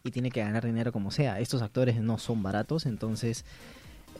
y 0.04 0.10
tiene 0.10 0.30
que 0.30 0.40
ganar 0.40 0.64
dinero 0.64 0.92
como 0.92 1.10
sea. 1.10 1.40
Estos 1.40 1.62
actores 1.62 2.00
no 2.00 2.18
son 2.18 2.42
baratos, 2.42 2.86
entonces 2.86 3.44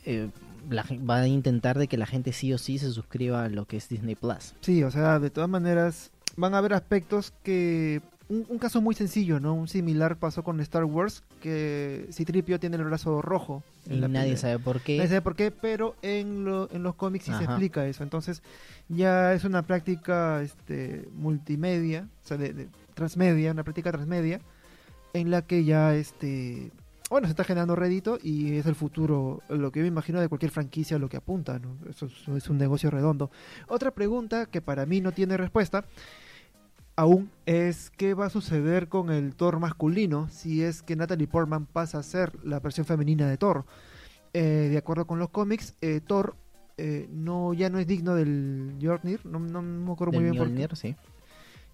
eh, 0.07 0.29
la 0.71 0.85
va 1.09 1.17
a 1.19 1.27
intentar 1.27 1.79
de 1.79 1.89
que 1.89 1.97
la 1.97 2.07
gente 2.07 2.33
sí 2.33 2.53
o 2.53 2.59
sí 2.59 2.79
se 2.79 2.91
suscriba 2.91 3.45
a 3.45 3.49
lo 3.49 3.65
que 3.67 3.77
es 3.77 3.89
Disney 3.89 4.15
Plus. 4.15 4.55
Sí, 4.61 4.83
o 4.85 4.91
sea, 4.91 5.19
de 5.19 5.31
todas 5.31 5.51
maneras 5.51 6.11
van 6.37 6.55
a 6.55 6.59
haber 6.59 6.75
aspectos 6.75 7.33
que... 7.43 8.01
Un, 8.29 8.47
un 8.49 8.59
caso 8.59 8.81
muy 8.81 8.95
sencillo, 8.95 9.41
¿no? 9.41 9.53
Un 9.53 9.69
similar 9.69 10.17
pasó 10.17 10.43
con 10.43 10.59
Star 10.61 10.85
Wars, 10.85 11.23
que 11.43 12.07
Citripio 12.13 12.59
tiene 12.59 12.77
el 12.77 12.85
brazo 12.85 13.21
rojo. 13.21 13.63
Y 13.91 13.97
nadie 13.99 14.39
sabe 14.39 14.59
por 14.59 14.81
qué. 14.81 14.97
Nadie 14.97 15.09
sabe 15.09 15.21
por 15.21 15.37
qué, 15.37 15.51
pero 15.51 15.97
en, 16.01 16.45
lo- 16.47 16.71
en 16.73 16.83
los 16.83 16.95
cómics 16.95 17.27
sí 17.27 17.33
se 17.37 17.45
explica 17.45 17.85
eso. 17.87 18.03
Entonces 18.05 18.43
ya 18.89 19.35
es 19.35 19.45
una 19.45 19.63
práctica 19.63 20.41
este, 20.41 21.09
multimedia, 21.15 22.09
o 22.25 22.27
sea, 22.29 22.39
de, 22.39 22.55
de 22.55 22.69
transmedia, 22.95 23.51
una 23.53 23.65
práctica 23.65 23.91
transmedia, 23.91 24.41
en 25.13 25.31
la 25.31 25.43
que 25.43 25.65
ya, 25.65 25.95
este, 25.95 26.71
bueno, 27.13 27.27
se 27.27 27.33
está 27.33 27.45
generando 27.45 27.77
rédito 27.77 28.19
y 28.23 28.57
es 28.57 28.65
el 28.65 28.75
futuro, 28.75 29.43
lo 29.51 29.71
que 29.71 29.81
yo 29.81 29.85
me 29.85 29.89
imagino 29.89 30.19
de 30.19 30.31
cualquier 30.31 30.51
franquicia, 30.51 30.99
lo 30.99 31.11
que 31.11 31.19
apunta, 31.19 31.59
¿no? 31.59 31.77
Eso 31.87 32.07
es, 32.07 32.49
un 32.49 32.57
negocio 32.57 32.91
redondo. 32.91 33.31
Otra 33.69 33.91
pregunta 33.91 34.47
que 34.47 34.63
para 34.63 34.87
mí 34.87 35.03
no 35.03 35.13
tiene 35.13 35.37
respuesta 35.37 35.85
aún 36.97 37.31
es 37.45 37.91
qué 37.91 38.15
va 38.15 38.27
a 38.27 38.31
suceder 38.31 38.89
con 38.89 39.11
el 39.11 39.35
Thor 39.35 39.59
masculino 39.61 40.29
si 40.31 40.63
es 40.63 40.83
que 40.83 40.97
Natalie 40.97 41.27
Portman 41.27 41.67
pasa 41.67 41.99
a 41.99 42.03
ser 42.03 42.33
la 42.45 42.61
versión 42.61 42.87
femenina 42.87 43.29
de 43.29 43.37
Thor. 43.37 43.67
eh, 44.33 44.69
de 44.71 44.79
acuerdo 44.79 45.07
con 45.07 45.19
los 45.19 45.29
cómics, 45.29 45.75
eh, 45.83 46.01
Thor 46.01 46.35
eh, 46.79 47.09
no 47.11 47.53
ya 47.53 47.69
no 47.69 47.79
es 47.79 47.87
digno 47.87 48.15
del 48.15 48.73
Mjolnir, 48.81 49.27
no, 49.27 49.39
no 49.39 49.61
me 49.61 49.93
acuerdo 49.93 50.15
muy 50.15 50.25
bien 50.25 50.37
por 50.37 50.47
qué. 50.47 50.53
Mjolnir, 50.55 50.77
sí. 50.77 50.97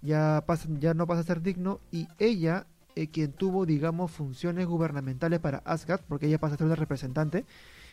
ya, 0.03 0.43
pasa, 0.45 0.69
ya 0.81 0.95
no 0.95 1.07
pasa 1.07 1.21
a 1.21 1.25
ser 1.25 1.43
digno 1.43 1.79
y 1.93 2.09
ella, 2.19 2.67
eh, 2.99 3.07
quien 3.07 3.33
tuvo, 3.33 3.65
digamos, 3.65 4.11
funciones 4.11 4.67
gubernamentales 4.67 5.39
para 5.39 5.59
Asgard, 5.59 6.01
porque 6.09 6.27
ella 6.27 6.39
pasa 6.39 6.55
a 6.55 6.59
ser 6.59 6.67
una 6.67 6.75
representante 6.75 7.45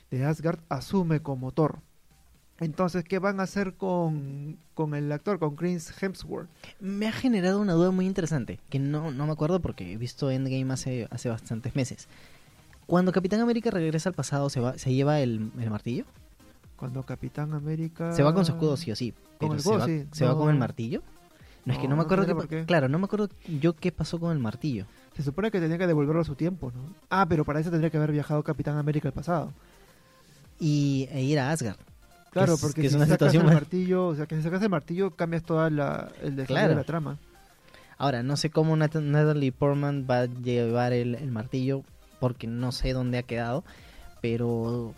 de 0.09 0.25
Asgard, 0.25 0.59
asume 0.67 1.19
como 1.19 1.51
Thor. 1.51 1.79
Entonces, 2.59 3.03
¿qué 3.03 3.19
van 3.19 3.39
a 3.39 3.43
hacer 3.43 3.75
con, 3.75 4.57
con 4.73 4.95
el 4.95 5.11
actor, 5.11 5.37
con 5.37 5.55
Chris 5.55 5.93
Hemsworth? 6.01 6.49
Me 6.79 7.07
ha 7.07 7.11
generado 7.11 7.61
una 7.61 7.73
duda 7.73 7.91
muy 7.91 8.07
interesante, 8.07 8.59
que 8.69 8.79
no, 8.79 9.11
no 9.11 9.27
me 9.27 9.33
acuerdo 9.33 9.59
porque 9.59 9.93
he 9.93 9.97
visto 9.97 10.31
Endgame 10.31 10.73
hace, 10.73 11.07
hace 11.11 11.29
bastantes 11.29 11.75
meses. 11.75 12.07
Cuando 12.87 13.11
Capitán 13.11 13.41
América 13.41 13.69
regresa 13.69 14.09
al 14.09 14.15
pasado, 14.15 14.49
¿se, 14.49 14.59
va, 14.59 14.75
se 14.77 14.91
lleva 14.91 15.19
el, 15.19 15.51
el 15.59 15.69
martillo? 15.69 16.05
Cuando 16.77 17.03
Capitán 17.03 17.53
América... 17.53 18.11
Se 18.11 18.23
va 18.23 18.33
con 18.33 18.43
su 18.43 18.53
escudo 18.53 18.75
sí 18.75 18.91
o 18.91 18.95
sí, 18.95 19.13
Con 19.37 19.51
el 19.51 19.59
se, 19.59 19.69
escudo, 19.69 19.79
va, 19.79 19.85
sí. 19.85 20.07
¿se 20.11 20.25
va 20.25 20.35
con 20.35 20.49
el 20.49 20.57
martillo? 20.57 21.03
No, 21.65 21.73
es 21.73 21.79
que 21.79 21.87
no 21.87 21.95
me 21.95 22.03
acuerdo 22.03 22.25
qué, 22.27 22.35
por 22.35 22.47
qué. 22.47 22.63
Claro, 22.65 22.87
no 22.87 22.99
me 22.99 23.05
acuerdo 23.05 23.29
yo 23.59 23.73
qué 23.75 23.91
pasó 23.91 24.19
con 24.19 24.31
el 24.31 24.39
martillo. 24.39 24.85
Se 25.17 25.23
supone 25.23 25.49
que 25.49 25.59
tenía 25.59 25.77
que 25.77 25.87
devolverlo 25.87 26.21
a 26.21 26.25
su 26.25 26.35
tiempo, 26.35 26.71
¿no? 26.75 26.81
Ah, 27.09 27.25
pero 27.27 27.43
para 27.43 27.59
eso 27.59 27.71
tendría 27.71 27.89
que 27.89 27.97
haber 27.97 28.11
viajado 28.11 28.43
Capitán 28.43 28.77
América 28.77 29.07
al 29.07 29.13
pasado. 29.13 29.51
Y 30.59 31.07
e 31.11 31.21
ir 31.23 31.39
a 31.39 31.51
Asgard. 31.51 31.77
Claro, 32.31 32.57
porque 32.57 32.81
que 32.81 32.87
es 32.87 32.93
si 32.93 32.97
una 32.97 33.05
sacas 33.05 33.31
situación 33.31 33.47
el 33.47 33.53
martillo, 33.55 34.07
o 34.07 34.15
sea, 34.15 34.25
que 34.25 34.35
si 34.35 34.41
sacas 34.43 34.61
el 34.61 34.69
martillo 34.69 35.11
cambias 35.11 35.43
toda 35.43 35.69
la, 35.69 36.11
el 36.21 36.35
desarrollo 36.35 36.45
Claro. 36.47 36.69
de 36.69 36.75
la 36.75 36.83
trama. 36.83 37.17
Ahora, 37.97 38.23
no 38.23 38.35
sé 38.35 38.49
cómo 38.49 38.75
Nat- 38.75 39.01
Natalie 39.01 39.53
Portman 39.53 40.05
va 40.09 40.19
a 40.21 40.25
llevar 40.25 40.91
el, 40.91 41.15
el 41.15 41.31
martillo 41.31 41.83
porque 42.19 42.45
no 42.45 42.73
sé 42.73 42.91
dónde 42.91 43.17
ha 43.17 43.23
quedado, 43.23 43.63
pero 44.21 44.93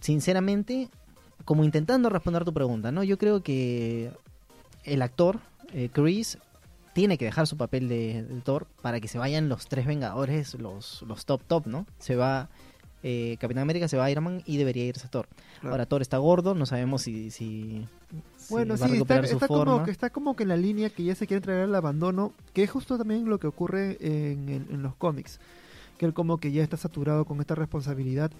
sinceramente, 0.00 0.88
como 1.44 1.64
intentando 1.64 2.08
responder 2.08 2.44
tu 2.44 2.52
pregunta, 2.54 2.92
¿no? 2.92 3.02
Yo 3.04 3.18
creo 3.18 3.42
que 3.42 4.10
el 4.84 5.02
actor, 5.02 5.40
eh, 5.72 5.88
Chris, 5.92 6.38
tiene 6.92 7.18
que 7.18 7.24
dejar 7.24 7.46
su 7.46 7.56
papel 7.56 7.88
de, 7.88 8.22
de 8.22 8.40
Thor 8.42 8.66
para 8.82 9.00
que 9.00 9.08
se 9.08 9.18
vayan 9.18 9.48
los 9.48 9.66
tres 9.66 9.86
Vengadores, 9.86 10.54
los, 10.54 11.02
los 11.08 11.24
top 11.26 11.42
top, 11.46 11.66
¿no? 11.66 11.86
Se 11.98 12.14
va 12.16 12.48
eh, 13.02 13.36
Capitán 13.40 13.62
América, 13.62 13.88
se 13.88 13.96
va 13.96 14.10
Iron 14.10 14.24
Man 14.24 14.42
y 14.46 14.56
debería 14.56 14.84
irse 14.84 15.08
Thor. 15.08 15.26
Claro. 15.60 15.74
Ahora 15.74 15.86
Thor 15.86 16.02
está 16.02 16.18
gordo, 16.18 16.54
no 16.54 16.66
sabemos 16.66 17.02
si, 17.02 17.30
si, 17.30 17.86
si 18.38 18.52
Bueno, 18.54 18.70
va 18.70 18.74
a 18.74 18.78
sí, 18.78 18.84
está, 18.84 18.92
recuperar 18.94 19.26
su 19.26 19.34
está 19.34 19.46
forma. 19.48 19.72
como 19.72 19.84
que, 19.84 19.90
está 19.90 20.10
como 20.10 20.36
que 20.36 20.42
en 20.44 20.48
la 20.50 20.56
línea 20.56 20.88
que 20.90 21.02
ya 21.04 21.14
se 21.14 21.26
quiere 21.26 21.38
entregar 21.38 21.64
al 21.64 21.74
abandono, 21.74 22.32
que 22.52 22.62
es 22.62 22.70
justo 22.70 22.96
también 22.96 23.28
lo 23.28 23.38
que 23.38 23.46
ocurre 23.48 23.96
en, 24.00 24.48
el- 24.48 24.66
en 24.70 24.82
los 24.82 24.94
cómics, 24.94 25.40
que 25.98 26.06
él 26.06 26.14
como 26.14 26.38
que 26.38 26.52
ya 26.52 26.62
está 26.62 26.76
saturado 26.76 27.24
con 27.24 27.40
esta 27.40 27.54
responsabilidad. 27.54 28.30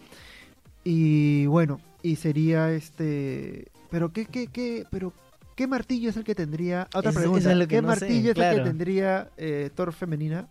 Y 0.85 1.47
bueno, 1.47 1.81
y 2.03 2.17
sería 2.17 2.71
este... 2.73 3.67
Pero 3.91 4.13
qué, 4.13 4.27
qué, 4.27 4.49
qué, 4.49 4.85
pero 4.91 5.13
¿qué 5.55 5.67
martillo 5.67 6.11
es 6.11 6.17
el 6.17 6.25
que 6.25 6.35
tendría... 6.35 6.89
Otra 6.95 7.11
Eso- 7.11 7.21
pregunta, 7.21 7.53
es 7.53 7.67
¿qué 7.69 7.83
no 7.83 7.95
sé, 7.95 8.01
martillo 8.01 8.33
es 8.33 8.39
el 8.39 8.57
que 8.57 8.63
tendría 8.65 9.31
eh, 9.37 9.71
Thor 9.75 9.93
femenina? 9.93 10.49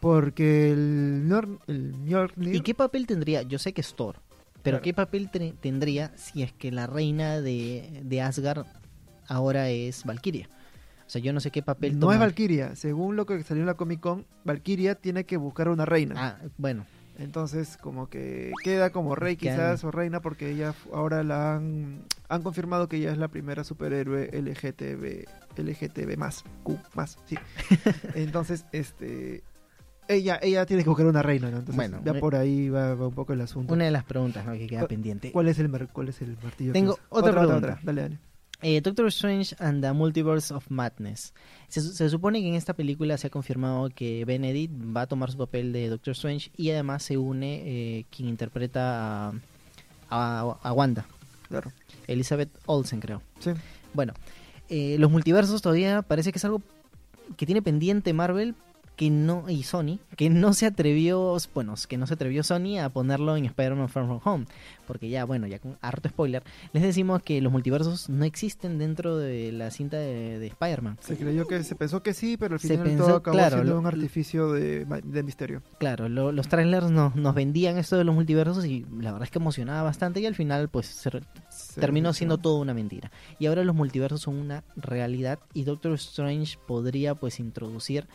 Porque 0.00 0.72
el, 0.72 1.28
Nor- 1.28 1.58
el 1.66 1.94
Mjolnir... 1.94 2.54
¿Y 2.54 2.60
qué 2.62 2.74
papel 2.74 3.06
tendría? 3.06 3.42
Yo 3.42 3.58
sé 3.58 3.72
que 3.72 3.80
es 3.82 3.94
Thor, 3.94 4.16
pero 4.62 4.76
Claro. 4.76 4.82
¿qué 4.82 4.94
papel 4.94 5.30
tendría 5.60 6.12
si 6.16 6.42
es 6.42 6.52
que 6.52 6.70
la 6.72 6.86
reina 6.86 7.40
de, 7.40 8.00
de 8.04 8.22
Asgard 8.22 8.64
ahora 9.28 9.68
es 9.68 10.04
Valkyria? 10.04 10.48
O 11.06 11.10
sea, 11.12 11.20
yo 11.20 11.32
no 11.32 11.40
sé 11.40 11.50
qué 11.50 11.60
papel 11.62 11.98
No 11.98 12.12
es 12.12 12.18
Valkyria, 12.20 12.76
según 12.76 13.16
lo 13.16 13.26
que 13.26 13.42
salió 13.42 13.62
en 13.62 13.66
la 13.66 13.74
Comic 13.74 14.00
Con, 14.00 14.26
Valkyria 14.44 14.94
tiene 14.94 15.24
que 15.24 15.36
buscar 15.36 15.68
una 15.68 15.84
reina. 15.84 16.14
Ah, 16.16 16.38
bueno, 16.56 16.86
Entonces, 17.20 17.76
como 17.76 18.08
que 18.08 18.50
queda 18.64 18.90
como 18.90 19.14
rey 19.14 19.36
quizás 19.36 19.84
o 19.84 19.90
reina 19.90 20.20
porque 20.20 20.50
ella 20.50 20.74
ahora 20.92 21.22
la 21.22 21.54
han, 21.56 22.02
han 22.28 22.42
confirmado 22.42 22.88
que 22.88 22.96
ella 22.96 23.12
es 23.12 23.18
la 23.18 23.28
primera 23.28 23.62
superhéroe 23.62 24.30
LGTB, 24.32 25.26
LGTB 25.56 26.16
más, 26.16 26.44
Q 26.62 26.78
más, 26.94 27.18
sí. 27.26 27.36
Entonces, 28.14 28.64
este, 28.72 29.42
ella, 30.08 30.38
ella 30.42 30.64
tiene 30.66 30.82
que 30.82 30.88
buscar 30.88 31.06
una 31.06 31.22
reina, 31.22 31.50
¿no? 31.50 31.58
Entonces, 31.58 31.76
Bueno, 31.76 32.00
ya 32.04 32.14
por 32.14 32.34
ahí 32.34 32.68
va, 32.70 32.94
va 32.94 33.06
un 33.08 33.14
poco 33.14 33.32
el 33.32 33.40
asunto. 33.42 33.72
una 33.74 33.84
de 33.84 33.90
las 33.90 34.04
preguntas 34.04 34.44
¿no? 34.46 34.52
que 34.52 34.66
queda 34.66 34.80
¿Cuál- 34.80 34.88
pendiente. 34.88 35.30
¿Cuál 35.32 35.48
es 35.48 35.58
el 35.58 35.68
mar- 35.68 35.88
cuál 35.92 36.08
es 36.08 36.20
el 36.22 36.36
martillo? 36.42 36.72
que 36.72 36.78
Tengo 36.80 36.92
usa? 36.94 37.04
otra 37.10 37.32
pregunta. 37.32 37.78
Dale, 37.82 38.02
dale. 38.02 38.18
Eh, 38.62 38.80
Doctor 38.82 39.06
Strange 39.06 39.54
and 39.58 39.82
the 39.82 39.92
Multiverse 39.92 40.52
of 40.54 40.70
Madness. 40.70 41.32
Se, 41.68 41.80
se 41.80 42.10
supone 42.10 42.40
que 42.42 42.48
en 42.48 42.54
esta 42.54 42.74
película 42.74 43.16
se 43.16 43.28
ha 43.28 43.30
confirmado 43.30 43.88
que 43.90 44.24
Benedict 44.26 44.72
va 44.94 45.02
a 45.02 45.06
tomar 45.06 45.30
su 45.30 45.38
papel 45.38 45.72
de 45.72 45.88
Doctor 45.88 46.12
Strange 46.12 46.50
y 46.56 46.70
además 46.70 47.02
se 47.02 47.16
une 47.16 47.62
eh, 47.64 48.04
quien 48.10 48.28
interpreta 48.28 49.28
a, 49.28 49.32
a- 50.10 50.58
a 50.62 50.72
Wanda, 50.72 51.06
Claro. 51.48 51.72
Elizabeth 52.06 52.50
Olsen 52.66 53.00
creo. 53.00 53.22
Sí. 53.38 53.50
Bueno, 53.94 54.12
eh, 54.68 54.96
los 54.98 55.10
multiversos 55.10 55.62
todavía 55.62 56.02
parece 56.02 56.30
que 56.32 56.38
es 56.38 56.44
algo 56.44 56.60
que 57.36 57.46
tiene 57.46 57.62
pendiente 57.62 58.12
Marvel 58.12 58.54
que 59.00 59.08
no 59.08 59.48
y 59.48 59.62
Sony 59.62 59.98
que 60.14 60.28
no 60.28 60.52
se 60.52 60.66
atrevió 60.66 61.34
bueno 61.54 61.72
que 61.88 61.96
no 61.96 62.06
se 62.06 62.12
atrevió 62.12 62.42
Sony 62.42 62.78
a 62.78 62.90
ponerlo 62.90 63.34
en 63.34 63.46
Spider-Man 63.46 63.88
Far 63.88 64.04
From 64.04 64.20
Home 64.22 64.44
porque 64.86 65.08
ya 65.08 65.24
bueno 65.24 65.46
ya 65.46 65.58
con 65.58 65.78
harto 65.80 66.10
spoiler 66.10 66.42
les 66.74 66.82
decimos 66.82 67.22
que 67.22 67.40
los 67.40 67.50
multiversos 67.50 68.10
no 68.10 68.26
existen 68.26 68.76
dentro 68.76 69.16
de 69.16 69.52
la 69.52 69.70
cinta 69.70 69.96
de, 69.96 70.38
de 70.38 70.46
Spider-Man 70.48 70.98
Se 71.00 71.16
creyó 71.16 71.46
que 71.46 71.64
se 71.64 71.74
pensó 71.76 72.02
que 72.02 72.12
sí, 72.12 72.36
pero 72.36 72.56
al 72.56 72.60
Se 72.60 72.68
final 72.68 72.84
pensó, 72.84 73.06
todo 73.06 73.16
acabó 73.16 73.36
claro, 73.38 73.56
siendo 73.56 73.72
lo- 73.72 73.80
un 73.80 73.86
artificio 73.86 74.52
de, 74.52 74.84
de 74.84 75.22
misterio. 75.22 75.62
claro 75.78 76.10
lo- 76.10 76.30
los 76.30 76.48
trailers 76.48 76.90
nos, 76.90 77.16
nos 77.16 77.34
vendían 77.34 77.78
esto 77.78 77.96
de 77.96 78.04
los 78.04 78.14
multiversos 78.14 78.66
y 78.66 78.84
la 78.98 79.12
verdad 79.12 79.22
es 79.24 79.30
que 79.30 79.38
emocionaba 79.38 79.82
bastante 79.82 80.20
y 80.20 80.26
al 80.26 80.34
final 80.34 80.68
pues 80.68 80.84
se 80.86 81.10
Se 81.48 81.80
terminó 81.80 82.12
siendo 82.12 82.36
todo 82.36 82.60
una 82.60 82.74
mentira. 82.74 83.10
Y 83.38 83.46
ahora 83.46 83.64
los 83.64 83.74
multiversos 83.74 84.20
son 84.20 84.36
una 84.36 84.62
realidad 84.76 85.38
y 85.54 85.64
Doctor 85.64 85.92
Strange 85.94 86.58
podría 86.66 87.14
pues 87.14 87.40
introducir 87.40 88.06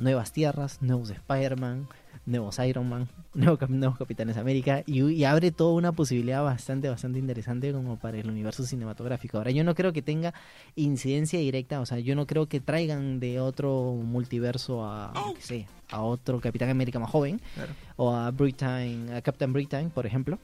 nuevas 0.00 0.32
tierras, 0.32 0.78
nuevos 0.80 1.10
Spider-Man, 1.10 1.86
nuevos 2.26 2.58
Iron 2.60 2.88
Man, 2.88 3.08
nuevos, 3.34 3.58
cap- 3.58 3.70
nuevos 3.70 3.98
Capitanes 3.98 4.36
América 4.36 4.82
y, 4.86 5.02
y 5.02 5.24
abre 5.24 5.50
toda 5.52 5.74
una 5.74 5.92
posibilidad 5.92 6.42
bastante, 6.42 6.88
bastante 6.88 7.18
interesante 7.18 7.72
como 7.72 7.96
para 7.98 8.18
el 8.18 8.28
universo 8.28 8.64
cinematográfico. 8.64 9.38
Ahora 9.38 9.50
yo 9.50 9.62
no 9.64 9.74
creo 9.74 9.92
que 9.92 10.02
tenga 10.02 10.34
incidencia 10.76 11.38
directa, 11.38 11.80
o 11.80 11.86
sea, 11.86 11.98
yo 11.98 12.14
no 12.16 12.26
creo 12.26 12.46
que 12.48 12.60
traigan 12.60 13.20
de 13.20 13.40
otro 13.40 13.92
multiverso 14.02 14.84
a, 14.84 15.12
sé, 15.38 15.66
a 15.90 16.02
otro 16.02 16.40
Capitán 16.40 16.70
América 16.70 16.98
más 16.98 17.10
joven 17.10 17.40
Claro. 17.54 17.72
o 17.96 18.14
a 18.14 18.30
Britain, 18.30 19.10
a 19.12 19.20
Captain 19.22 19.52
Britain, 19.52 19.90
por 19.90 20.06
ejemplo. 20.06 20.38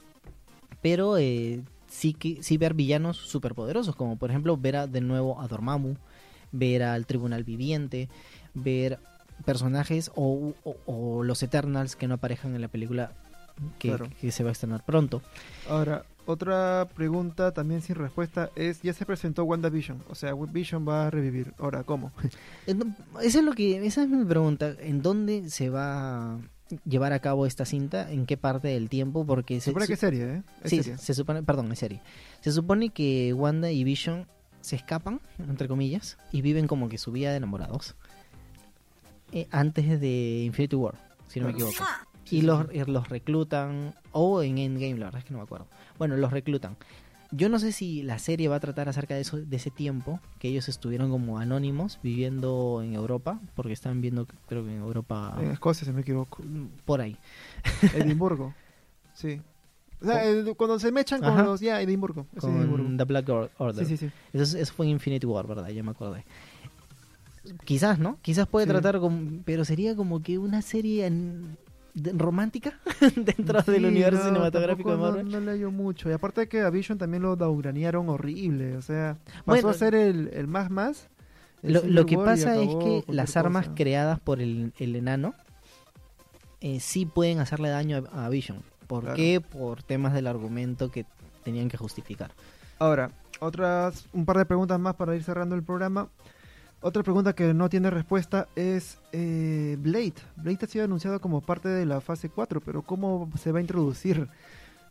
Pero 0.83 1.17
eh, 1.19 1.63
sí 1.89 2.13
que 2.15 2.43
sí 2.43 2.57
ver 2.59 2.75
villanos 2.75 3.17
superpoderosos, 3.17 3.97
como 3.97 4.17
por 4.17 4.31
ejemplo 4.31 4.57
ver 4.57 4.77
a- 4.77 4.87
de 4.87 5.01
nuevo 5.01 5.41
a 5.41 5.49
Dormammu, 5.49 5.95
ver 6.53 6.83
al 6.83 7.07
Tribunal 7.07 7.45
Viviente, 7.45 8.09
ver 8.55 8.99
personajes 9.45 10.11
o, 10.15 10.55
o- 10.65 10.77
o 10.87 11.23
los 11.25 11.43
Eternals 11.43 11.97
que 11.97 12.09
no 12.09 12.15
aparejan 12.15 12.55
en 12.55 12.61
la 12.63 12.69
película 12.69 13.13
que, 13.79 13.89
Claro. 13.89 14.09
que 14.21 14.31
se 14.33 14.43
va 14.43 14.51
a 14.51 14.53
estrenar 14.53 14.85
pronto. 14.85 15.23
Ahora, 15.69 16.05
otra 16.27 16.89
pregunta 16.95 17.53
también 17.53 17.81
sin 17.83 17.95
respuesta 17.95 18.51
es, 18.57 18.83
ya 18.83 18.93
se 18.93 19.07
presentó 19.07 19.45
WandaVision, 19.45 20.03
o 20.11 20.15
sea, 20.15 20.35
Vision 20.35 20.87
va 20.87 21.07
a 21.07 21.11
revivir. 21.11 21.55
Ahora, 21.59 21.85
¿cómo? 21.85 22.13
Eso 22.67 23.39
es 23.39 23.45
lo 23.45 23.53
que, 23.53 23.87
esa 23.87 24.03
es 24.03 24.09
mi 24.09 24.25
pregunta, 24.25 24.75
¿en 24.81 25.03
dónde 25.03 25.49
se 25.51 25.71
va 25.71 26.35
a 26.35 26.39
llevar 26.85 27.13
a 27.13 27.21
cabo 27.21 27.47
esta 27.47 27.65
cinta? 27.65 28.11
¿En 28.11 28.27
qué 28.27 28.37
parte 28.37 28.69
del 28.69 28.89
tiempo? 28.89 29.25
Porque 29.25 29.61
Se 29.61 29.71
supone 29.71 29.87
que 29.87 29.93
es 29.95 30.01
serie, 30.01 30.25
¿eh? 30.25 30.43
Es 30.65 30.71
Sí, 30.71 30.83
serie. 30.83 30.99
se 30.99 31.15
supone, 31.15 31.43
perdón, 31.43 31.71
es 31.73 31.79
serie. 31.79 32.03
Se 32.41 32.51
supone 32.53 32.91
que 32.91 33.33
Wanda 33.33 33.71
y 33.71 33.85
Vision 33.85 34.27
se 34.61 34.75
escapan, 34.77 35.21
entre 35.39 35.69
comillas, 35.69 36.19
y 36.33 36.43
viven 36.43 36.67
como 36.67 36.89
que 36.89 36.99
su 36.99 37.13
vida 37.13 37.31
de 37.31 37.37
enamorados. 37.37 37.95
Eh, 39.33 39.47
antes 39.51 40.01
de 40.01 40.43
Infinity 40.45 40.77
War, 40.77 40.95
si 41.29 41.41
no 41.41 41.47
me 41.47 41.53
equivoco. 41.53 41.73
Sí, 42.25 42.39
Y 42.39 42.43
los, 42.43 42.67
y 42.73 42.83
los 42.85 43.09
reclutan, 43.09 43.95
o 44.13 44.43
en 44.43 44.59
Endgame, 44.59 44.99
la 44.99 45.07
verdad 45.07 45.21
es 45.21 45.25
que 45.25 45.33
no 45.33 45.39
me 45.39 45.45
acuerdo. 45.45 45.67
Bueno, 45.99 46.17
los 46.17 46.33
reclutan. 46.33 46.77
Yo 47.33 47.49
no 47.49 47.59
sé 47.59 47.73
si 47.73 48.03
la 48.05 48.19
serie 48.21 48.49
va 48.49 48.57
a 48.57 48.61
tratar 48.61 48.89
acerca 48.89 49.15
de 49.15 49.21
eso, 49.21 49.37
de 49.37 49.57
ese 49.57 49.71
tiempo, 49.71 50.21
que 50.39 50.49
ellos 50.49 50.69
estuvieron 50.69 51.11
como 51.11 51.39
anónimos 51.39 51.99
viviendo 52.03 52.81
en 52.85 52.95
Europa, 52.95 53.41
porque 53.57 53.73
estaban 53.73 54.01
viendo, 54.01 54.27
creo 54.49 54.65
que 54.65 54.71
en 54.73 54.79
Europa, 54.81 55.37
En 55.41 55.51
Escocia, 55.51 55.85
si 55.85 55.91
no 55.91 55.97
me 55.97 56.03
equivoco. 56.03 56.43
por 56.85 57.01
ahí. 57.01 57.17
Edimburgo. 57.95 58.55
Sí. 59.15 59.41
O 60.03 60.05
sea, 60.05 60.25
el- 60.29 60.55
cuando 60.57 60.79
se 60.79 60.93
mechan 60.93 61.21
con 61.21 61.31
Ajá. 61.31 61.43
los... 61.43 61.59
Ya, 61.61 61.81
Edimburgo. 61.81 62.27
Con 62.39 62.99
The 62.99 63.05
Black 63.05 63.27
Or- 63.31 63.51
Order. 63.57 63.87
Sí, 63.87 63.97
sí, 63.97 64.07
sí. 64.09 64.13
Eso, 64.35 64.43
es- 64.43 64.53
eso 64.55 64.75
fue 64.75 64.85
en 64.85 64.93
Infinity 64.93 65.27
War, 65.27 65.47
¿verdad? 65.47 65.69
Ya 65.71 65.83
me 65.83 65.93
acordé. 65.93 66.23
Quizás, 67.65 67.99
¿no? 67.99 68.19
Quizás 68.23 68.47
puede 68.47 68.67
Sí. 68.67 68.73
tratar 68.73 68.99
como... 69.01 69.43
Pero 69.45 69.65
sería 69.65 69.95
como 69.97 70.23
que 70.23 70.39
una 70.39 70.63
serie 70.63 71.07
en- 71.07 71.57
romántica 72.19 72.79
dentro 73.17 73.63
Sí, 73.63 73.73
del 73.73 73.87
universo 73.87 74.19
no, 74.25 74.29
cinematográfico 74.29 74.91
de 74.91 74.97
Marvel. 74.99 75.25
No, 75.31 75.41
no 75.41 75.47
le 75.47 75.53
hallo 75.53 75.71
mucho. 75.71 76.11
Y 76.11 76.13
aparte 76.13 76.43
de 76.43 76.49
que 76.49 76.61
a 76.61 76.69
Vision 76.71 76.99
también 76.99 77.23
lo 77.23 77.37
daugranearon 77.37 78.09
horrible. 78.11 78.77
O 78.77 78.83
sea, 78.83 79.17
pasó 79.25 79.63
Bueno. 79.63 79.69
a 79.71 79.75
ser 79.75 79.95
el, 79.95 80.29
el 80.35 80.47
más 80.47 80.71
más. 80.71 81.09
Lo, 81.63 81.83
lo 81.85 82.05
que 82.07 82.17
pasa 82.17 82.55
es 82.61 82.69
que 82.69 83.03
las 83.09 83.37
armas 83.37 83.65
cosa. 83.65 83.75
creadas 83.77 84.21
por 84.21 84.41
el, 84.43 84.73
el 84.79 84.95
enano 84.95 85.35
eh, 86.61 86.81
sí 86.81 87.07
pueden 87.07 87.39
hacerle 87.41 87.69
daño 87.71 88.05
a, 88.13 88.27
a 88.27 88.29
Vision. 88.29 88.63
¿Por 88.87 89.03
Claro. 89.03 89.17
qué? 89.17 89.41
Por 89.41 89.83
temas 89.83 90.13
del 90.13 90.27
argumento 90.27 90.91
que 90.91 91.07
tenían 91.45 91.69
que 91.69 91.77
justificar. 91.77 92.31
Ahora, 92.79 93.11
otras, 93.41 94.07
un 94.13 94.25
par 94.27 94.39
de 94.39 94.45
preguntas 94.47 94.79
más 94.79 94.95
para 94.95 95.17
ir 95.17 95.23
cerrando 95.25 95.55
el 95.55 95.63
programa. 95.63 96.09
Otra 96.87 97.03
pregunta 97.03 97.33
que 97.33 97.53
no 97.53 97.69
tiene 97.69 97.91
respuesta 97.91 98.47
es 98.55 99.01
eh, 99.11 99.77
Blade. 99.81 100.15
Blade 100.37 100.59
ha 100.63 100.67
sido 100.69 100.85
anunciado 100.85 101.21
como 101.21 101.41
parte 101.41 101.69
de 101.69 101.85
la 101.85 102.01
fase 102.01 102.29
4, 102.29 102.61
pero 102.61 102.83
¿cómo 102.83 103.29
se 103.37 103.51
va 103.51 103.59
a 103.59 103.61
introducir? 103.61 104.29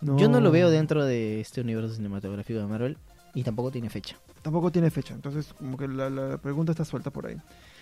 Yo 0.02 0.28
no 0.28 0.42
lo 0.42 0.52
veo 0.52 0.70
dentro 0.70 1.06
de 1.06 1.40
este 1.40 1.62
universo 1.62 1.96
cinematográfico 1.96 2.60
de 2.60 2.66
Marvel 2.66 2.98
y 3.34 3.44
tampoco 3.44 3.72
tiene 3.72 3.90
fecha. 3.90 4.18
Tampoco 4.42 4.74
tiene 4.74 4.92
fecha, 4.92 5.14
entonces 5.14 5.54
como 5.54 5.78
que 5.78 5.88
la, 5.88 6.10
la 6.10 6.38
pregunta 6.38 6.74
está 6.74 6.84
suelta 6.84 7.12
por 7.12 7.28
ahí. 7.28 7.38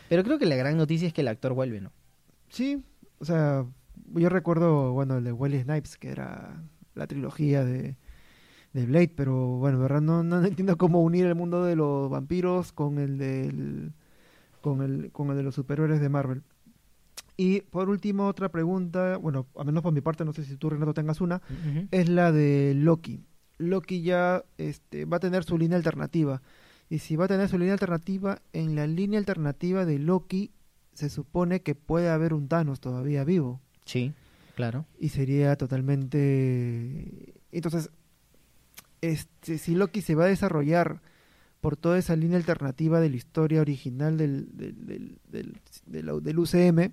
Pero 0.10 0.24
creo 0.24 0.38
que 0.38 0.46
la 0.46 0.58
gran 0.58 0.78
noticia 0.78 1.08
es 1.08 1.14
que 1.16 1.22
el 1.22 1.28
actor 1.28 1.56
vuelve, 1.56 1.82
¿no? 1.82 1.92
Sí, 2.50 2.86
o 3.18 3.26
sea, 3.26 3.66
yo 4.14 4.30
recuerdo, 4.30 4.92
bueno, 4.92 5.18
el 5.18 5.24
de 5.24 5.32
Wesley 5.32 5.64
Snipes, 5.64 5.98
que 5.98 6.10
era 6.10 6.62
la 6.94 7.08
trilogía 7.08 7.66
de, 7.66 7.98
de 8.74 8.86
Blade, 8.86 9.14
pero 9.16 9.58
bueno, 9.58 9.80
de 9.80 9.82
verdad 9.82 10.02
no, 10.02 10.22
no 10.22 10.46
entiendo 10.46 10.78
cómo 10.78 11.02
unir 11.02 11.26
el 11.26 11.34
mundo 11.34 11.64
de 11.64 11.76
los 11.76 12.12
vampiros 12.12 12.74
con 12.74 13.00
el 13.00 13.18
del 13.18 13.92
con 14.64 14.82
el 14.82 15.12
con 15.12 15.30
el 15.30 15.36
de 15.36 15.44
los 15.44 15.54
superhéroes 15.54 16.00
de 16.00 16.10
Marvel. 16.10 16.42
Y 17.36 17.62
por 17.62 17.90
último, 17.90 18.28
otra 18.28 18.50
pregunta, 18.50 19.18
bueno, 19.18 19.48
a 19.58 19.64
menos 19.64 19.84
por 19.84 19.92
mi 19.94 20.02
parte, 20.02 20.24
no 20.24 20.34
sé 20.34 20.46
si 20.46 20.56
tú 20.56 20.70
Renato 20.70 20.94
tengas 20.94 21.20
una, 21.20 21.42
es 21.92 22.08
la 22.08 22.32
de 22.32 22.74
Loki. 22.76 23.26
Loki 23.58 24.02
ya 24.02 24.44
este, 24.58 25.06
va 25.06 25.18
a 25.18 25.20
tener 25.20 25.44
su 25.44 25.58
línea 25.58 25.78
alternativa. 25.78 26.42
Y 26.90 27.00
si 27.00 27.16
va 27.16 27.26
a 27.26 27.28
tener 27.28 27.50
su 27.50 27.58
línea 27.58 27.74
alternativa, 27.74 28.42
en 28.54 28.76
la 28.76 28.88
línea 28.88 29.20
alternativa 29.20 29.86
de 29.86 30.00
Loki 30.00 30.52
se 30.94 31.10
supone 31.10 31.62
que 31.62 31.74
puede 31.74 32.10
haber 32.10 32.34
un 32.34 32.48
Thanos 32.48 32.80
todavía 32.80 33.24
vivo. 33.24 33.60
Sí, 33.86 34.14
claro. 34.56 34.86
Y 35.00 35.10
sería 35.10 35.56
totalmente... 35.56 37.34
Entonces, 37.52 37.90
este, 39.02 39.58
si 39.58 39.74
Loki 39.74 40.02
se 40.02 40.16
va 40.16 40.26
a 40.26 40.28
desarrollar 40.28 41.02
por 41.64 41.78
toda 41.78 41.98
esa 41.98 42.18
línea 42.18 42.36
alternativa 42.36 43.00
de 43.00 43.10
la 43.10 43.16
historia 43.16 43.62
original 43.62 44.18
del, 44.18 44.50
del, 44.52 45.18
del, 45.30 46.22
del, 46.22 46.40
UCM, 46.40 46.92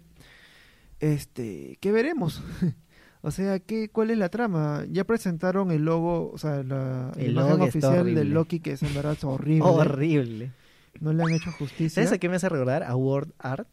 este, 1.00 1.76
¿qué 1.80 1.90
veremos? 1.90 2.40
o 3.20 3.32
sea, 3.32 3.58
¿qué, 3.58 3.88
¿cuál 3.88 4.12
es 4.12 4.18
la 4.18 4.28
trama? 4.28 4.84
Ya 4.88 5.02
presentaron 5.02 5.72
el 5.72 5.84
logo, 5.84 6.30
o 6.30 6.38
sea, 6.38 6.62
la, 6.62 7.10
El 7.16 7.34
logo 7.34 7.64
oficial 7.64 8.14
del 8.14 8.30
Loki, 8.30 8.60
que 8.60 8.74
es 8.74 8.82
en 8.84 8.94
verdad 8.94 9.18
horrible. 9.24 9.68
Horrible. 9.68 10.52
No 11.00 11.12
le 11.12 11.24
han 11.24 11.32
hecho 11.32 11.50
justicia. 11.50 12.04
¿Sabes 12.04 12.12
a 12.12 12.18
qué 12.18 12.28
me 12.28 12.36
hace 12.36 12.48
recordar? 12.48 12.84
A 12.84 12.94
Word 12.94 13.32
Art. 13.40 13.66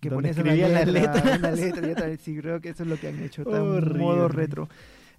que 0.00 0.10
pones 0.10 0.36
una 0.38 0.54
letra, 0.54 0.84
letras. 0.86 1.38
una 1.38 1.50
letra, 1.52 2.16
sí, 2.16 2.36
creo 2.36 2.60
que 2.60 2.70
eso 2.70 2.82
es 2.82 2.88
lo 2.88 2.96
que 2.98 3.06
han 3.06 3.22
hecho, 3.22 3.44
Horrible. 3.44 3.96
modo 4.00 4.26
retro. 4.26 4.68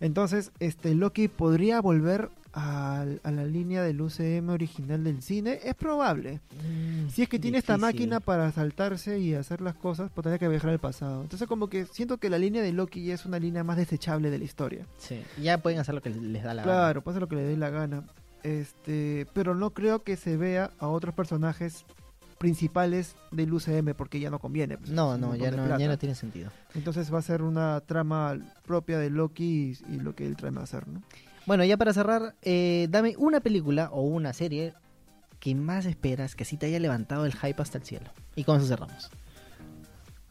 Entonces, 0.03 0.51
este 0.59 0.95
Loki 0.95 1.29
podría 1.29 1.79
volver 1.79 2.29
a, 2.51 3.05
la 3.23 3.45
línea 3.45 3.81
del 3.83 4.01
UCM 4.01 4.49
original 4.49 5.01
del 5.01 5.21
cine, 5.21 5.61
es 5.63 5.75
probable. 5.75 6.41
Si 7.07 7.21
es 7.21 7.29
que 7.29 7.39
tiene 7.39 7.57
esta 7.57 7.77
máquina 7.77 8.19
para 8.19 8.51
saltarse 8.51 9.19
y 9.19 9.33
hacer 9.33 9.61
las 9.61 9.75
cosas, 9.75 10.11
pues 10.13 10.23
tendría 10.23 10.39
que 10.39 10.49
viajar 10.49 10.71
al 10.71 10.79
pasado. 10.79 11.21
Entonces, 11.21 11.47
como 11.47 11.69
que 11.69 11.85
siento 11.85 12.17
que 12.17 12.29
la 12.29 12.37
línea 12.37 12.61
de 12.61 12.73
Loki 12.73 13.05
ya 13.05 13.13
es 13.13 13.25
una 13.25 13.39
línea 13.39 13.63
más 13.63 13.77
desechable 13.77 14.29
de 14.29 14.39
la 14.39 14.43
historia. 14.43 14.85
Sí, 14.97 15.21
ya 15.41 15.59
pueden 15.59 15.79
hacer 15.79 15.95
lo 15.95 16.01
que 16.01 16.09
les 16.09 16.43
da 16.43 16.53
la 16.53 16.63
Claro, 16.63 17.01
pasa 17.01 17.21
lo 17.21 17.29
que 17.29 17.37
le 17.37 17.43
dé 17.43 17.55
la 17.55 17.69
gana. 17.69 18.03
Este, 18.43 19.25
pero 19.31 19.55
no 19.55 19.69
creo 19.69 20.03
que 20.03 20.17
se 20.17 20.35
vea 20.35 20.71
a 20.79 20.89
otros 20.89 21.15
personajes 21.15 21.85
principales 22.43 23.15
del 23.31 23.53
UCM 23.53 23.93
porque 23.95 24.19
ya 24.19 24.29
no 24.29 24.37
conviene. 24.37 24.77
pues. 24.77 24.91
No, 24.91 25.17
no, 25.17 25.33
ya 25.33 25.49
no, 25.49 25.63
plata. 25.63 25.77
ya 25.79 25.87
no 25.87 25.97
tiene 25.97 26.13
sentido. 26.13 26.51
Entonces 26.75 27.11
va 27.13 27.19
a 27.19 27.21
ser 27.21 27.41
una 27.41 27.79
trama 27.79 28.37
propia 28.65 28.99
de 28.99 29.09
Loki 29.09 29.77
y, 29.89 29.93
y 29.93 29.99
lo 30.01 30.13
que 30.13 30.25
él 30.25 30.35
trae 30.35 30.51
a 30.53 30.59
hacer, 30.61 30.85
¿no? 30.89 31.01
Bueno, 31.45 31.63
ya 31.63 31.77
para 31.77 31.93
cerrar, 31.93 32.35
eh, 32.41 32.87
dame 32.89 33.15
una 33.17 33.39
película 33.39 33.89
o 33.93 34.01
una 34.01 34.33
serie 34.33 34.73
que 35.39 35.55
más 35.55 35.85
esperas 35.85 36.35
que 36.35 36.43
sí 36.43 36.57
te 36.57 36.65
haya 36.65 36.79
levantado 36.79 37.25
el 37.25 37.33
hype 37.33 37.61
hasta 37.61 37.77
el 37.77 37.85
cielo. 37.85 38.09
Y 38.35 38.43
con 38.43 38.57
eso 38.57 38.67
cerramos. 38.67 39.09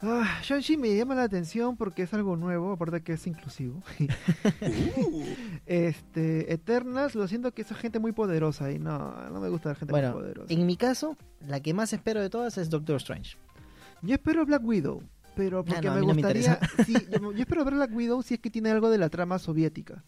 Ah, 0.05 0.41
Shang-Chi 0.43 0.77
me 0.77 0.97
llama 0.97 1.15
la 1.15 1.23
atención 1.23 1.77
porque 1.77 2.03
es 2.03 2.13
algo 2.13 2.37
nuevo, 2.37 2.73
aparte 2.73 3.03
que 3.03 3.13
es 3.13 3.27
inclusivo. 3.27 3.83
este, 5.67 6.53
Eternals, 6.53 7.15
lo 7.15 7.29
siento 7.29 7.53
que 7.53 7.63
es 7.63 7.69
gente 7.69 7.99
muy 7.99 8.13
poderosa 8.13 8.71
y 8.73 8.79
no, 8.79 9.15
no 9.31 9.41
me 9.41 9.49
gusta 9.49 9.71
la 9.71 9.75
gente 9.77 9.93
Bueno, 9.93 10.13
muy 10.13 10.23
poderosa. 10.23 10.53
en 10.53 10.67
mi 10.67 10.77
caso, 10.77 11.17
la 11.47 11.61
que 11.61 11.73
más 11.75 11.93
espero 11.93 12.21
de 12.21 12.31
todas 12.31 12.59
es 12.59 12.69
Doctor 12.69 12.97
Strange. 12.97 13.37
Yo 14.03 14.15
espero 14.15 14.45
Black 14.45 14.65
Widow, 14.65 15.03
pero 15.37 15.65
porque 15.65 15.87
no, 15.87 15.93
a 15.93 15.95
me 15.95 16.01
mí 16.01 16.07
no 16.09 16.15
me 16.15 16.23
gustaría. 16.23 16.59
sí, 16.85 16.95
yo, 17.11 17.33
yo 17.33 17.39
espero 17.41 17.65
ver 17.65 17.75
Black 17.75 17.95
Widow 17.95 18.23
si 18.23 18.35
es 18.35 18.41
que 18.41 18.51
tiene 18.51 18.71
algo 18.71 18.91
de 18.91 18.99
la 18.99 19.09
trama 19.09 19.39
soviética. 19.39 20.03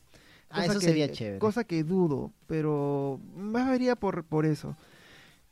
Ah, 0.51 0.65
eso 0.67 0.79
que- 0.79 0.87
sería 0.87 1.11
chévere. 1.11 1.39
Cosa 1.39 1.65
que 1.65 1.85
dudo, 1.85 2.33
pero 2.47 3.21
más 3.37 3.69
vería 3.69 3.97
por, 3.97 4.25
por 4.25 4.45
eso. 4.47 4.77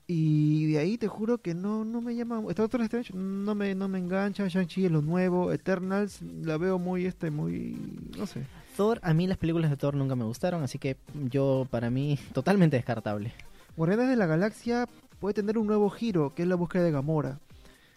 Y 0.06 0.72
de 0.72 0.78
ahí 0.78 0.98
te 0.98 1.08
juro 1.08 1.38
que 1.38 1.54
no, 1.54 1.84
no 1.84 2.00
me 2.00 2.14
llama. 2.14 2.42
Esta 2.48 2.62
Doctor 2.62 2.82
Strange 2.82 3.14
no 3.14 3.54
me, 3.54 3.74
no 3.74 3.88
me 3.88 3.98
engancha. 3.98 4.46
Shang-Chi 4.48 4.86
es 4.86 4.90
lo 4.90 5.00
nuevo. 5.00 5.52
Eternals 5.52 6.20
la 6.22 6.58
veo 6.58 6.78
muy, 6.78 7.06
este, 7.06 7.30
muy. 7.30 7.76
No 8.18 8.26
sé. 8.26 8.44
Thor, 8.76 8.98
a 9.02 9.14
mí 9.14 9.26
las 9.26 9.38
películas 9.38 9.70
de 9.70 9.76
Thor 9.76 9.94
nunca 9.94 10.16
me 10.16 10.24
gustaron, 10.24 10.62
así 10.62 10.78
que 10.78 10.96
yo, 11.30 11.66
para 11.70 11.90
mí, 11.90 12.18
totalmente 12.32 12.76
descartable. 12.76 13.32
Guardianes 13.76 14.08
de 14.08 14.16
la 14.16 14.26
Galaxia 14.26 14.88
puede 15.20 15.34
tener 15.34 15.56
un 15.58 15.66
nuevo 15.66 15.88
giro, 15.90 16.34
que 16.34 16.42
es 16.42 16.48
la 16.48 16.56
búsqueda 16.56 16.82
de 16.82 16.90
Gamora. 16.90 17.38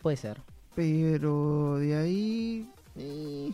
Puede 0.01 0.17
ser. 0.17 0.41
Pero 0.75 1.77
de 1.77 1.95
ahí. 1.95 2.69
eh, 2.97 3.51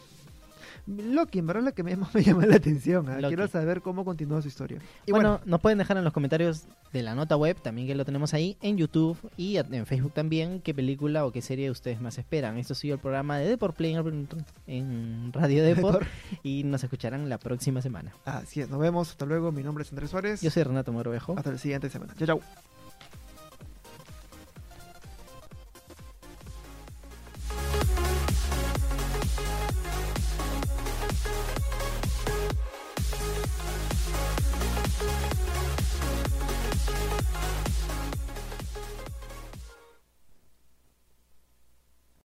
Loki, 0.88 1.39
en 1.39 1.48
verdad, 1.48 1.63
la 1.63 1.72
que 1.72 1.84
me, 1.84 1.96
más 1.96 2.13
me 2.15 2.24
llama 2.24 2.46
la 2.46 2.56
atención. 2.56 3.10
¿ah? 3.10 3.17
Quiero 3.28 3.48
saber 3.48 3.82
cómo 3.82 4.06
continúa 4.06 4.41
su 4.41 4.48
historia. 4.48 4.80
Y 5.06 5.12
bueno, 5.12 5.32
bueno, 5.32 5.44
nos 5.46 5.62
pueden 5.62 5.78
dejar 5.78 5.98
en 5.98 6.04
los 6.04 6.13
comentarios 6.13 6.65
de 6.94 7.04
la 7.04 7.15
nota 7.15 7.38
web, 7.38 7.58
también 7.62 7.88
que 7.88 7.96
lo 7.96 8.06
tenemos 8.06 8.34
ahí, 8.34 8.58
en 8.62 8.78
YouTube 8.78 9.17
y 9.38 9.58
en 9.58 9.86
Facebook 9.86 10.13
también, 10.13 10.62
qué 10.62 10.74
película 10.74 11.26
o 11.26 11.32
qué 11.32 11.41
serie 11.41 11.72
ustedes 11.72 12.02
más 12.02 12.17
esperan. 12.17 12.58
Esto 12.58 12.74
ha 12.74 12.76
sido 12.76 12.96
el 12.96 13.00
programa 13.00 13.38
de 13.38 13.48
Deport 13.48 13.76
Play 13.76 13.96
en, 14.67 15.34
Radio 15.34 15.63
Deport 15.63 16.04
y 16.44 16.63
nos 16.63 16.84
escucharán 16.84 17.30
la 17.30 17.38
próxima 17.38 17.82
semana. 17.82 18.13
así 18.26 18.62
es. 18.62 18.70
Nos 18.70 18.80
vemos. 18.80 19.10
Hasta 19.12 19.26
luego. 19.26 19.52
Mi 19.52 19.63
nombre 19.63 19.84
es 19.84 19.91
Andrés 19.91 20.10
Suárez. 20.10 20.41
Yo 20.41 20.50
soy 20.50 20.63
Renato 20.63 20.91
Morovejo. 20.91 21.36
Hasta 21.38 21.52
la 21.52 21.58
siguiente 21.58 21.89
semana. 21.89 22.13
Chao, 22.17 22.28
chao. 22.28 22.70